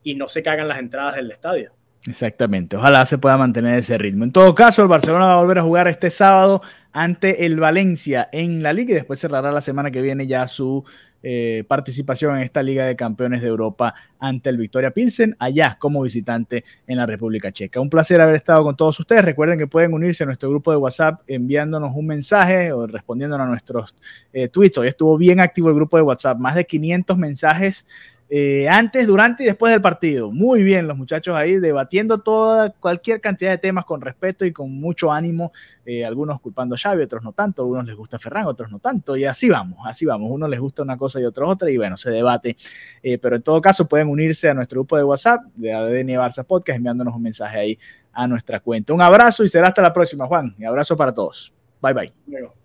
y 0.03 0.15
no 0.15 0.27
se 0.27 0.43
cagan 0.43 0.67
las 0.67 0.79
entradas 0.79 1.15
del 1.15 1.31
estadio. 1.31 1.71
Exactamente, 2.05 2.75
ojalá 2.75 3.05
se 3.05 3.17
pueda 3.17 3.37
mantener 3.37 3.79
ese 3.79 3.97
ritmo. 3.97 4.25
En 4.25 4.31
todo 4.31 4.53
caso, 4.53 4.81
el 4.81 4.89
Barcelona 4.89 5.25
va 5.25 5.33
a 5.35 5.41
volver 5.41 5.59
a 5.59 5.63
jugar 5.63 5.87
este 5.87 6.09
sábado 6.09 6.61
ante 6.91 7.45
el 7.45 7.59
Valencia 7.59 8.27
en 8.31 8.61
la 8.61 8.73
liga 8.73 8.91
y 8.91 8.95
después 8.95 9.19
cerrará 9.19 9.51
la 9.51 9.61
semana 9.61 9.89
que 9.89 10.01
viene 10.01 10.27
ya 10.27 10.47
su 10.47 10.83
eh, 11.25 11.63
participación 11.69 12.35
en 12.35 12.41
esta 12.41 12.61
Liga 12.61 12.85
de 12.85 12.97
Campeones 12.97 13.41
de 13.41 13.47
Europa 13.47 13.95
ante 14.19 14.49
el 14.49 14.57
Victoria 14.57 14.91
Pilsen, 14.91 15.37
allá 15.39 15.77
como 15.79 16.01
visitante 16.01 16.65
en 16.85 16.97
la 16.97 17.05
República 17.05 17.53
Checa. 17.53 17.79
Un 17.79 17.89
placer 17.89 18.19
haber 18.19 18.35
estado 18.35 18.61
con 18.65 18.75
todos 18.75 18.99
ustedes. 18.99 19.23
Recuerden 19.23 19.57
que 19.57 19.65
pueden 19.65 19.93
unirse 19.93 20.23
a 20.23 20.25
nuestro 20.25 20.49
grupo 20.49 20.71
de 20.71 20.77
WhatsApp 20.77 21.21
enviándonos 21.27 21.95
un 21.95 22.07
mensaje 22.07 22.73
o 22.73 22.85
respondiéndonos 22.87 23.47
a 23.47 23.49
nuestros 23.49 23.95
eh, 24.33 24.49
tweets. 24.49 24.77
Hoy 24.77 24.89
estuvo 24.89 25.17
bien 25.17 25.39
activo 25.39 25.69
el 25.69 25.75
grupo 25.75 25.95
de 25.95 26.03
WhatsApp, 26.03 26.37
más 26.39 26.55
de 26.55 26.65
500 26.65 27.17
mensajes 27.17 27.85
eh, 28.29 28.67
antes, 28.67 29.05
durante 29.05 29.43
y 29.43 29.45
después 29.45 29.71
del 29.71 29.81
partido. 29.81 30.31
Muy 30.31 30.63
bien, 30.63 30.87
los 30.87 30.97
muchachos 30.97 31.35
ahí 31.35 31.57
debatiendo 31.57 32.19
toda 32.19 32.71
cualquier 32.71 33.21
cantidad 33.21 33.51
de 33.51 33.57
temas 33.57 33.85
con 33.85 34.01
respeto 34.01 34.45
y 34.45 34.51
con 34.51 34.71
mucho 34.71 35.11
ánimo. 35.11 35.51
Eh, 35.85 36.05
algunos 36.05 36.41
culpando 36.41 36.75
a 36.75 36.77
Xavi, 36.77 37.03
otros 37.03 37.23
no 37.23 37.33
tanto. 37.33 37.61
Algunos 37.61 37.85
les 37.85 37.95
gusta 37.95 38.17
Ferran, 38.17 38.45
otros 38.45 38.71
no 38.71 38.79
tanto. 38.79 39.15
Y 39.15 39.25
así 39.25 39.49
vamos, 39.49 39.79
así 39.85 40.05
vamos. 40.05 40.31
Uno 40.31 40.47
les 40.47 40.59
gusta 40.59 40.81
una 40.81 40.97
cosa 40.97 41.19
y 41.19 41.25
otro 41.25 41.47
otra. 41.47 41.69
Y 41.69 41.77
bueno, 41.77 41.97
se 41.97 42.09
debate. 42.09 42.57
Eh, 43.01 43.17
pero 43.17 43.35
en 43.35 43.43
todo 43.43 43.61
caso, 43.61 43.87
pueden 43.87 44.09
unirse 44.09 44.49
a 44.49 44.53
nuestro 44.53 44.81
grupo 44.81 44.97
de 44.97 45.03
WhatsApp 45.03 45.43
de 45.55 45.73
ADN 45.73 46.09
Barça 46.17 46.43
Podcast 46.43 46.77
enviándonos 46.77 47.15
un 47.15 47.21
mensaje 47.21 47.59
ahí 47.59 47.79
a 48.13 48.27
nuestra 48.27 48.59
cuenta. 48.59 48.93
Un 48.93 49.01
abrazo 49.01 49.43
y 49.43 49.49
será 49.49 49.67
hasta 49.67 49.81
la 49.81 49.93
próxima, 49.93 50.25
Juan. 50.25 50.55
Y 50.57 50.65
abrazo 50.65 50.95
para 50.95 51.13
todos. 51.13 51.53
Bye 51.81 51.93
bye. 51.93 52.13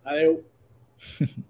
Adiós. 0.05 0.39